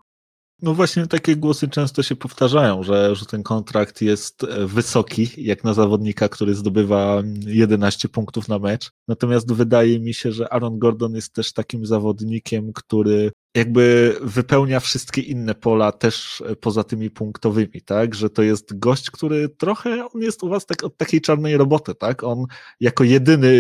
[0.62, 0.74] No.
[0.74, 5.74] Właśnie takie głosy często się powtarzają, że, że ten kontrakt jest e, wysoki, jak na
[5.74, 8.92] zawodnika, który zdobywa 11 punktów na mecz.
[9.08, 15.22] Natomiast wydaje mi się, że Aaron Gordon jest też takim zawodnikiem, który jakby wypełnia wszystkie
[15.22, 18.16] inne pola też e, poza tymi punktowymi, tak?
[18.16, 21.96] Że to jest gość, który trochę, on jest u was tak, od takiej czarnej roboty,
[21.96, 22.24] tak?
[22.24, 22.46] On
[22.80, 23.54] jako jedyny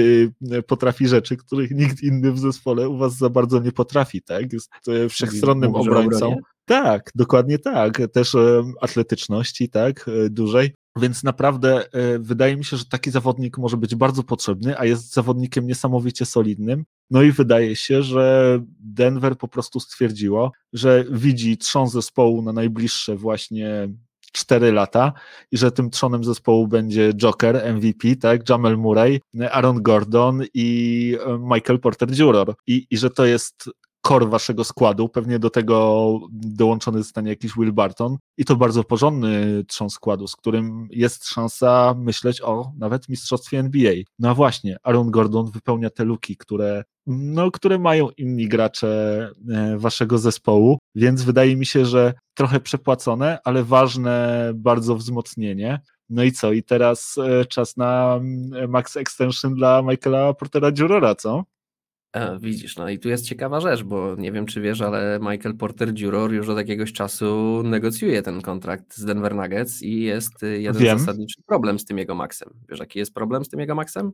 [0.52, 4.54] e, potrafi rzeczy, których nikt inny w zespole u was za bardzo nie potrafi, tak?
[4.54, 4.72] Jest
[5.10, 6.38] wszechstronnym obrońcą.
[6.66, 8.02] Tak, dokładnie tak.
[8.14, 8.36] Też
[8.82, 10.74] atletyczności, tak, dużej.
[10.96, 15.14] Więc naprawdę e, wydaje mi się, że taki zawodnik może być bardzo potrzebny, a jest
[15.14, 16.86] zawodnikiem niesamowicie solidnym.
[17.10, 23.16] No i wydaje się, że Denver po prostu stwierdziło, że widzi trzon zespołu na najbliższe
[23.16, 23.90] właśnie
[24.34, 25.14] 4 lata
[25.52, 31.40] i że tym trzonem zespołu będzie Joker, MVP, tak, Jamel Murray, Aaron Gordon i e,
[31.40, 32.56] Michael Porter Jr.
[32.68, 33.70] I, i że to jest
[34.08, 39.64] core waszego składu, pewnie do tego dołączony zostanie jakiś Will Barton i to bardzo porządny
[39.68, 43.94] trzon składu, z którym jest szansa myśleć o nawet mistrzostwie NBA.
[44.20, 49.78] No a właśnie, Aaron Gordon wypełnia te luki, które, no, które mają inni gracze e,
[49.78, 55.80] waszego zespołu, więc wydaje mi się, że trochę przepłacone, ale ważne bardzo wzmocnienie.
[56.10, 56.52] No i co?
[56.52, 61.44] I teraz e, czas na mm, max extension dla Michaela Portera Jurora, co?
[62.14, 65.58] E, widzisz, no i tu jest ciekawa rzecz, bo nie wiem, czy wiesz, ale Michael
[65.58, 66.32] Porter Jr.
[66.34, 71.00] już od jakiegoś czasu negocjuje ten kontrakt z Denver Nuggets i jest y, jeden wiem.
[71.00, 72.50] zasadniczy problem z tym jego maksem.
[72.70, 74.12] Wiesz, jaki jest problem z tym jego maksem?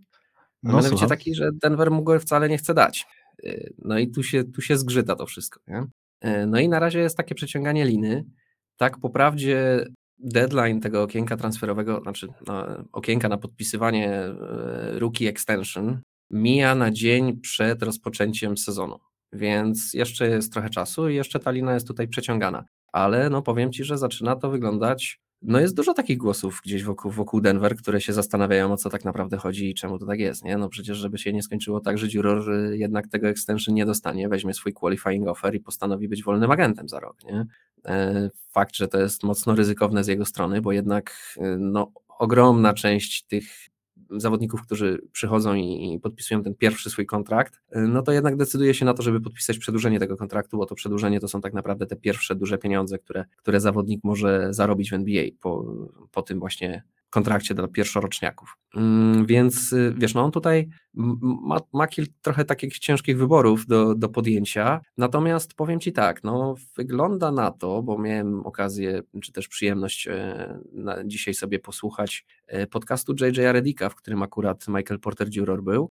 [0.64, 1.10] No, Mianowicie słucham.
[1.10, 3.06] taki, że Denver mu go wcale nie chce dać.
[3.44, 5.60] Y, no i tu się, tu się zgrzyta to wszystko.
[5.68, 5.80] Nie?
[6.32, 8.26] Y, no i na razie jest takie przeciąganie liny.
[8.78, 9.86] Tak, po prawdzie
[10.20, 14.24] deadline tego okienka transferowego, znaczy no, okienka na podpisywanie
[14.92, 19.00] rookie extension mija na dzień przed rozpoczęciem sezonu,
[19.34, 22.66] więc jeszcze jest trochę czasu i jeszcze ta lina jest tutaj przeciągana.
[22.92, 27.12] Ale no powiem Ci, że zaczyna to wyglądać no jest dużo takich głosów gdzieś wokół,
[27.12, 30.44] wokół Denver, które się zastanawiają, o co tak naprawdę chodzi i czemu to tak jest,
[30.44, 30.58] nie?
[30.58, 34.54] No przecież, żeby się nie skończyło tak, że Juror jednak tego extension nie dostanie, weźmie
[34.54, 37.46] swój qualifying offer i postanowi być wolnym agentem za rok, nie?
[37.86, 42.74] E, fakt, że to jest mocno ryzykowne z jego strony, bo jednak e, no, ogromna
[42.74, 43.69] część tych
[44.12, 48.74] zawodników, którzy przychodzą i, i, podpisują ten pierwszy swój kontrakt, y, no to jednak decyduje
[48.74, 51.86] się na to, żeby podpisać przedłużenie tego kontraktu, bo to przedłużenie to są tak naprawdę
[51.86, 55.66] te pierwsze duże pieniądze, które, które zawodnik może zarobić w NBA po,
[56.12, 58.58] po tym właśnie kontrakcie dla pierwszoroczniaków.
[58.76, 63.96] Mm, więc y, wiesz, no on tutaj ma, ma kilka trochę takich ciężkich wyborów do,
[63.96, 69.48] do podjęcia, natomiast powiem Ci tak, no wygląda na to, bo miałem okazję, czy też
[69.48, 70.60] przyjemność e,
[71.06, 75.64] dzisiaj sobie posłuchać e, podcastu JJ Redika, w którym akurat Michael Porter Jr.
[75.64, 75.90] był,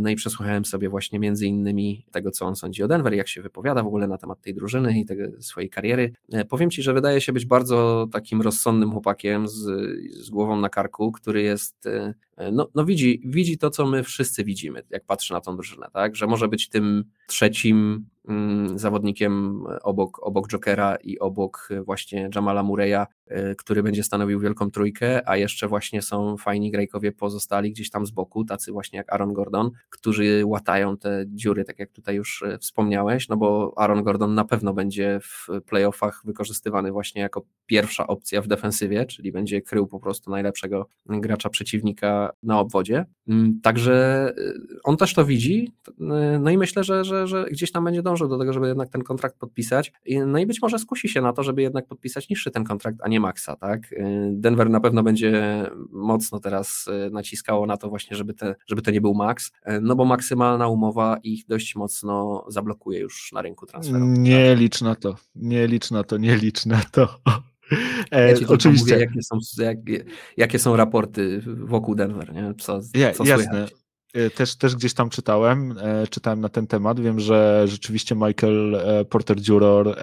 [0.00, 3.42] no i przesłuchałem sobie właśnie między innymi tego, co on sądzi o Denver, jak się
[3.42, 6.12] wypowiada w ogóle na temat tej drużyny i tego, swojej kariery.
[6.32, 9.62] E, powiem Ci, że wydaje się być bardzo takim rozsądnym chłopakiem z,
[10.10, 12.14] z głową na karku, który jest, e,
[12.52, 16.16] no, no widzi, widzi to, co my wszyscy widzimy, jak patrzy na tą drużynę, tak?
[16.16, 18.06] że może być tym trzecim
[18.74, 25.28] zawodnikiem obok, obok Jokera i obok właśnie Jamala Mureya, y, który będzie stanowił wielką trójkę,
[25.28, 29.32] a jeszcze właśnie są fajni Grejkowie pozostali gdzieś tam z boku, tacy właśnie jak Aaron
[29.32, 34.44] Gordon, którzy łatają te dziury, tak jak tutaj już wspomniałeś, no bo Aaron Gordon na
[34.44, 40.00] pewno będzie w playoffach wykorzystywany właśnie jako pierwsza opcja w defensywie, czyli będzie krył po
[40.00, 43.04] prostu najlepszego gracza przeciwnika na obwodzie.
[43.28, 44.32] Mm, także
[44.84, 45.72] on też to widzi,
[46.40, 49.02] no i myślę, że, że, że gdzieś tam będzie dążył do tego, żeby jednak ten
[49.02, 49.92] kontrakt podpisać.
[50.26, 53.08] No i być może skusi się na to, żeby jednak podpisać niższy ten kontrakt, a
[53.08, 53.92] nie maksa, tak?
[53.92, 58.82] Y, Denver na pewno będzie mocno teraz y, naciskało na to właśnie, żeby, te, żeby
[58.82, 63.42] to nie był maks, y, no bo maksymalna umowa ich dość mocno zablokuje już na
[63.42, 64.22] rynku transferowym.
[64.22, 64.58] Nie tak?
[64.58, 67.08] licz na to, nie licz na to, nie licz na to.
[68.10, 68.94] E, ja oczywiście.
[68.94, 69.78] Mówię, jakie, są, jak,
[70.36, 72.54] jakie są raporty wokół Denver, nie?
[72.58, 72.80] Co,
[73.14, 73.44] co jasne.
[73.44, 73.83] Słychać.
[74.14, 77.00] E, też, też gdzieś tam czytałem, e, czytałem na ten temat.
[77.00, 79.96] Wiem, że rzeczywiście Michael e, Porter Juror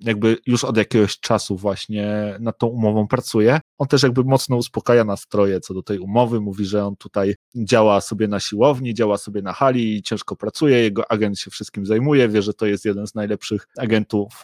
[0.00, 3.60] jakby już od jakiegoś czasu właśnie nad tą umową pracuje.
[3.78, 6.40] On też jakby mocno uspokaja nastroje co do tej umowy.
[6.40, 10.78] Mówi, że on tutaj działa sobie na siłowni, działa sobie na hali i ciężko pracuje.
[10.78, 12.28] Jego agent się wszystkim zajmuje.
[12.28, 14.42] Wie, że to jest jeden z najlepszych agentów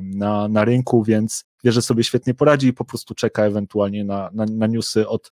[0.00, 4.30] na, na rynku, więc wie, że sobie świetnie poradzi i po prostu czeka ewentualnie na,
[4.32, 5.32] na, na newsy od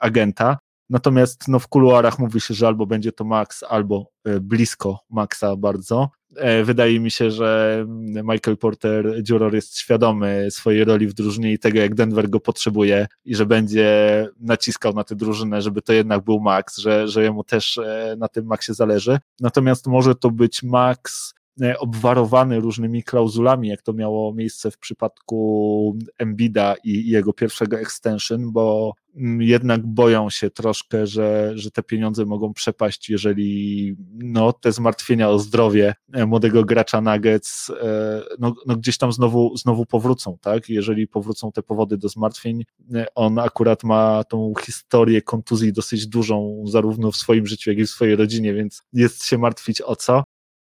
[0.00, 0.58] agenta.
[0.90, 5.56] Natomiast no, w kuluarach mówi się, że albo będzie to Max, albo e, blisko Maxa
[5.56, 6.10] bardzo.
[6.36, 7.84] E, wydaje mi się, że
[8.24, 13.06] Michael Porter Juror jest świadomy swojej roli w drużynie i tego, jak Denver go potrzebuje
[13.24, 17.44] i że będzie naciskał na tę drużynę, żeby to jednak był Max, że, że jemu
[17.44, 19.18] też e, na tym Maxie zależy.
[19.40, 21.34] Natomiast może to być Max
[21.78, 28.92] obwarowany różnymi klauzulami, jak to miało miejsce w przypadku Embida i jego pierwszego extension, bo
[29.16, 35.30] mm, jednak boją się troszkę, że, że te pieniądze mogą przepaść, jeżeli no, te zmartwienia
[35.30, 40.68] o zdrowie e, młodego gracza Nuggets e, no, no gdzieś tam znowu, znowu powrócą, tak?
[40.68, 46.64] Jeżeli powrócą te powody do zmartwień, e, on akurat ma tą historię kontuzji dosyć dużą,
[46.66, 50.24] zarówno w swoim życiu, jak i w swojej rodzinie, więc jest się martwić o co.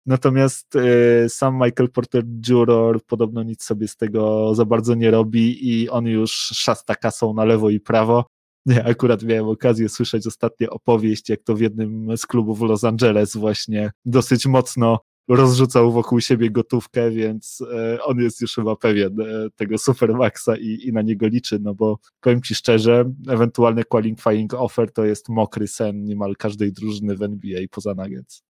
[0.09, 3.01] Natomiast y, sam Michael Porter Jr.
[3.07, 7.45] podobno nic sobie z tego za bardzo nie robi i on już szasta kasą na
[7.45, 8.25] lewo i prawo.
[8.67, 12.85] Ja akurat miałem okazję słyszeć ostatnio opowieść, jak to w jednym z klubów w Los
[12.85, 14.99] Angeles właśnie dosyć mocno
[15.29, 19.25] rozrzucał wokół siebie gotówkę, więc e, on jest już chyba pewien e,
[19.57, 24.93] tego Supermaxa i, i na niego liczy, no bo powiem Ci szczerze, ewentualny qualifying offer
[24.93, 28.48] to jest mokry sen niemal każdej drużyny w NBA poza Nuggets.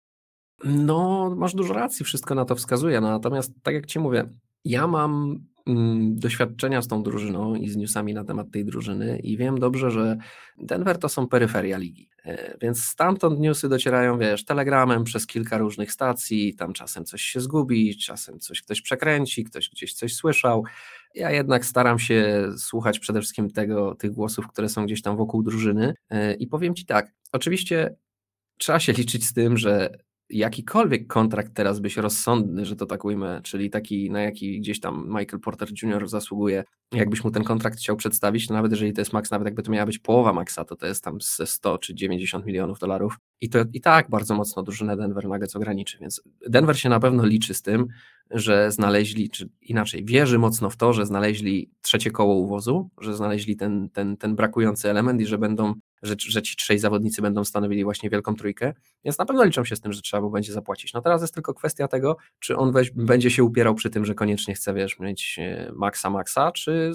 [0.63, 4.29] No, masz dużo racji, wszystko na to wskazuje, natomiast tak jak Ci mówię,
[4.65, 9.37] ja mam Mm, doświadczenia z tą drużyną i z newsami na temat tej drużyny i
[9.37, 10.17] wiem dobrze, że
[10.57, 15.91] Denver to są peryferia ligi, e, więc stamtąd newsy docierają, wiesz, telegramem przez kilka różnych
[15.91, 20.63] stacji, tam czasem coś się zgubi, czasem coś ktoś przekręci, ktoś gdzieś coś słyszał.
[21.15, 25.43] Ja jednak staram się słuchać przede wszystkim tego, tych głosów, które są gdzieś tam wokół
[25.43, 25.93] drużyny.
[26.09, 27.95] E, i powiem Ci tak, oczywiście
[28.57, 29.97] trzeba się liczyć z tym, że
[30.29, 35.05] jakikolwiek kontrakt teraz byś rozsądny, że to tak ujmę, czyli taki, na jaki gdzieś tam
[35.07, 36.07] Michael Porter Jr.
[36.07, 39.63] zasługuje, jakbyś mu ten kontrakt chciał przedstawić, to nawet jeżeli to jest maks, nawet jakby
[39.63, 43.17] to miała być połowa maksa, to to jest tam ze 100 czy 90 milionów dolarów
[43.41, 47.25] i to i tak bardzo mocno drużynę Denver Nuggets ograniczy, więc Denver się na pewno
[47.25, 47.87] liczy z tym,
[48.31, 53.55] że znaleźli, czy inaczej, wierzy mocno w to, że znaleźli trzecie koło uwozu, że znaleźli
[53.55, 55.73] ten, ten, ten brakujący element i że będą
[56.03, 58.73] że, że ci trzej zawodnicy będą stanowili właśnie wielką trójkę,
[59.05, 60.93] więc na pewno liczą się z tym, że trzeba mu będzie zapłacić.
[60.93, 64.15] No teraz jest tylko kwestia tego, czy on weź, będzie się upierał przy tym, że
[64.15, 66.91] koniecznie chce, wiesz, mieć e, maksa maksa, czy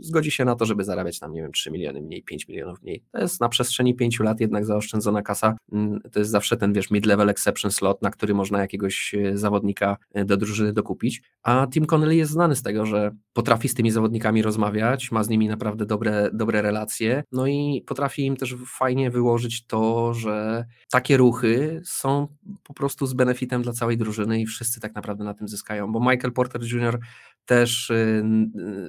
[0.00, 3.02] zgodzi się na to, żeby zarabiać tam, nie wiem, 3 miliony mniej, 5 milionów mniej.
[3.12, 6.90] To jest na przestrzeni 5 lat jednak zaoszczędzona kasa, mm, to jest zawsze ten, wiesz,
[6.90, 11.86] mid-level exception slot, na który można jakiegoś e, zawodnika e, do drużyny dokupić, a Tim
[11.86, 15.86] Connelly jest znany z tego, że potrafi z tymi zawodnikami rozmawiać, ma z nimi naprawdę
[15.86, 22.28] dobre, dobre relacje, no i potrafi im też fajnie wyłożyć to, że takie ruchy są
[22.62, 26.00] po prostu z benefitem dla całej drużyny i wszyscy tak naprawdę na tym zyskają, bo
[26.00, 26.98] Michael Porter Jr.
[27.44, 28.22] też y,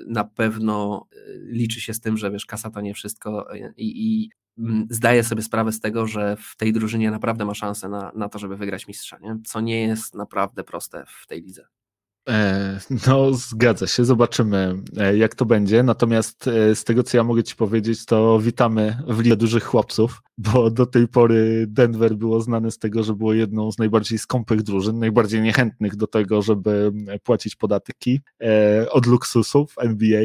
[0.07, 4.23] na pewno y, liczy się z tym, że wiesz, kasa to nie wszystko y, i,
[4.23, 8.11] i mm, zdaje sobie sprawę z tego, że w tej drużynie naprawdę ma szansę na,
[8.15, 9.37] na to, żeby wygrać mistrza, nie?
[9.45, 11.65] co nie jest naprawdę proste w tej lidze.
[12.29, 15.83] E, no, zgadza się, zobaczymy e, jak to będzie.
[15.83, 20.21] Natomiast e, z tego, co ja mogę Ci powiedzieć, to witamy w Ligę Dużych Chłopców,
[20.37, 24.61] bo do tej pory Denver było znane z tego, że było jedną z najbardziej skąpych
[24.61, 26.91] drużyn, najbardziej niechętnych do tego, żeby
[27.23, 28.21] płacić podatki
[28.89, 30.23] od luksusów NBA.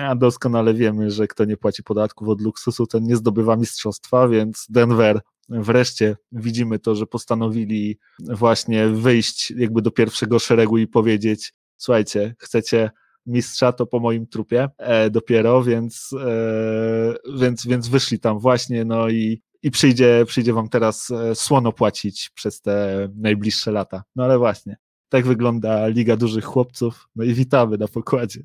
[0.00, 4.66] A doskonale wiemy, że kto nie płaci podatków od luksusu, ten nie zdobywa mistrzostwa, więc
[4.68, 12.34] Denver wreszcie widzimy to, że postanowili właśnie wyjść jakby do pierwszego szeregu i powiedzieć: Słuchajcie,
[12.38, 12.90] chcecie
[13.26, 19.08] mistrza, to po moim trupie e, dopiero, więc, e, więc, więc wyszli tam właśnie, no
[19.08, 24.02] i, i przyjdzie, przyjdzie wam teraz e, słono płacić przez te najbliższe lata.
[24.16, 24.76] No ale właśnie,
[25.08, 28.42] tak wygląda Liga Dużych Chłopców, no i witamy na pokładzie.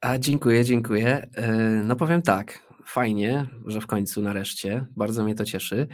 [0.00, 1.28] A dziękuję, dziękuję.
[1.34, 1.52] E,
[1.84, 5.88] no powiem tak, fajnie, że w końcu nareszcie, bardzo mnie to cieszy.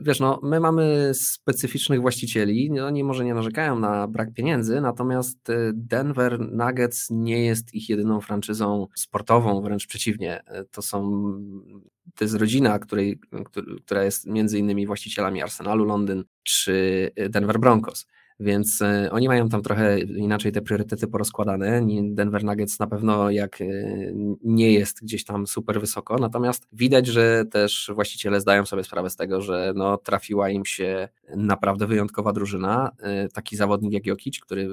[0.00, 5.72] Wiesz, no, my mamy specyficznych właścicieli, oni może nie narzekają na brak pieniędzy, natomiast y,
[5.74, 10.42] Denver Nuggets nie jest ich jedyną franczyzą sportową, wręcz przeciwnie.
[10.70, 11.22] To są,
[12.14, 13.20] to jest rodzina, której,
[13.84, 18.06] która jest między innymi właścicielami Arsenalu Londyn czy Denver Broncos.
[18.40, 21.86] Więc e, oni mają tam trochę inaczej te priorytety porozkładane.
[22.02, 23.64] Denver Nuggets na pewno jak e,
[24.44, 29.16] nie jest gdzieś tam super wysoko, natomiast widać, że też właściciele zdają sobie sprawę z
[29.16, 32.90] tego, że no, trafiła im się naprawdę wyjątkowa drużyna.
[33.00, 34.68] E, taki zawodnik jak Jokic, który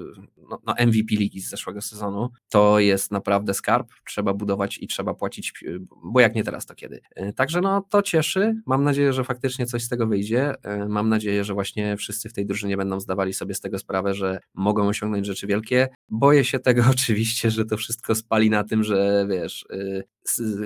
[0.49, 3.88] no, no MVP ligi z zeszłego sezonu, to jest naprawdę skarb.
[4.05, 5.64] Trzeba budować i trzeba płacić,
[6.03, 7.01] bo jak nie teraz, to kiedy.
[7.36, 8.55] Także no to cieszy.
[8.66, 10.53] Mam nadzieję, że faktycznie coś z tego wyjdzie.
[10.89, 14.14] Mam nadzieję, że właśnie wszyscy w tej drużynie będą zdawali sobie sobie z tego sprawę,
[14.14, 15.88] że mogą osiągnąć rzeczy wielkie.
[16.10, 20.04] Boję się tego oczywiście, że to wszystko spali na tym, że wiesz, y,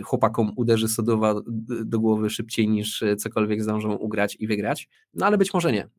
[0.03, 1.36] chłopakom uderzy sodowa
[1.86, 4.89] do głowy szybciej niż cokolwiek zdążą ugrać i wygrać.
[5.14, 5.89] No ale być może nie.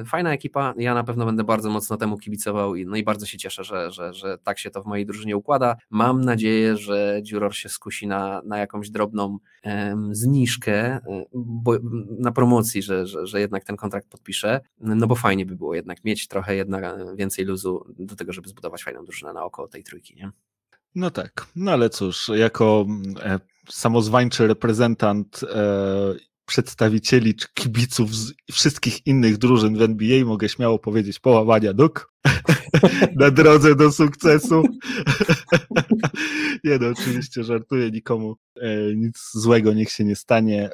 [0.00, 3.26] Y, fajna ekipa, ja na pewno będę bardzo mocno temu kibicował i, no i bardzo
[3.26, 5.76] się cieszę, że, że, że tak się to w mojej drużynie układa.
[5.90, 11.00] Mam nadzieję, że Dziuror się skusi na, na jakąś drobną um, zniżkę y,
[11.34, 11.72] bo,
[12.18, 16.04] na promocji, że, że, że jednak ten kontrakt podpiszę, no bo fajnie by było jednak
[16.04, 16.84] mieć trochę jednak
[17.16, 20.32] więcej luzu do tego, żeby zbudować fajną drużynę naokoło tej trójki, nie?
[20.94, 22.86] No tak, no ale cóż, jako
[23.22, 26.14] e, samozwańczy reprezentant e,
[26.46, 32.12] przedstawicieli czy kibiców z wszystkich innych drużyn w NBA, mogę śmiało powiedzieć, połamania nóg
[33.20, 34.62] na drodze do sukcesu.
[36.64, 40.70] nie no, oczywiście żartuję, nikomu e, nic złego niech się nie stanie.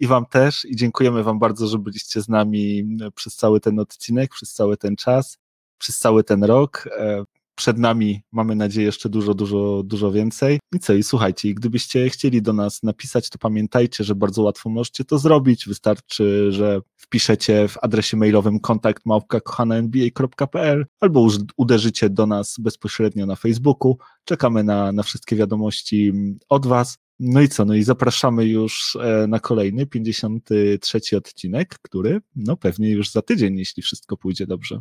[0.00, 4.30] I wam też i dziękujemy wam bardzo, że byliście z nami przez cały ten odcinek,
[4.30, 5.38] przez cały ten czas,
[5.78, 6.88] przez cały ten rok.
[6.98, 7.24] E,
[7.54, 10.60] przed nami mamy nadzieję jeszcze dużo, dużo, dużo więcej.
[10.74, 15.04] I co, i słuchajcie, gdybyście chcieli do nas napisać, to pamiętajcie, że bardzo łatwo możecie
[15.04, 15.68] to zrobić.
[15.68, 19.02] Wystarczy, że wpiszecie w adresie mailowym kontakt
[21.00, 23.98] albo uderzycie do nas bezpośrednio na Facebooku.
[24.24, 26.12] Czekamy na, na wszystkie wiadomości
[26.48, 26.98] od Was.
[27.20, 27.64] No i co?
[27.64, 33.58] No i zapraszamy już e, na kolejny, 53 odcinek, który no pewnie już za tydzień,
[33.58, 34.80] jeśli wszystko pójdzie dobrze.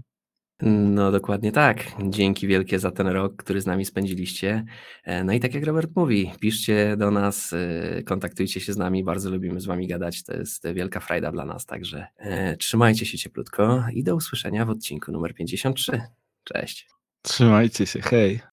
[0.62, 1.84] No dokładnie tak.
[2.10, 4.66] Dzięki wielkie za ten rok, który z nami spędziliście.
[5.04, 9.04] E, no i tak jak Robert mówi, piszcie do nas, e, kontaktujcie się z nami,
[9.04, 13.18] bardzo lubimy z wami gadać, to jest wielka frajda dla nas, także e, trzymajcie się
[13.18, 16.02] cieplutko i do usłyszenia w odcinku numer 53.
[16.44, 16.88] Cześć.
[17.22, 18.51] Trzymajcie się, hej.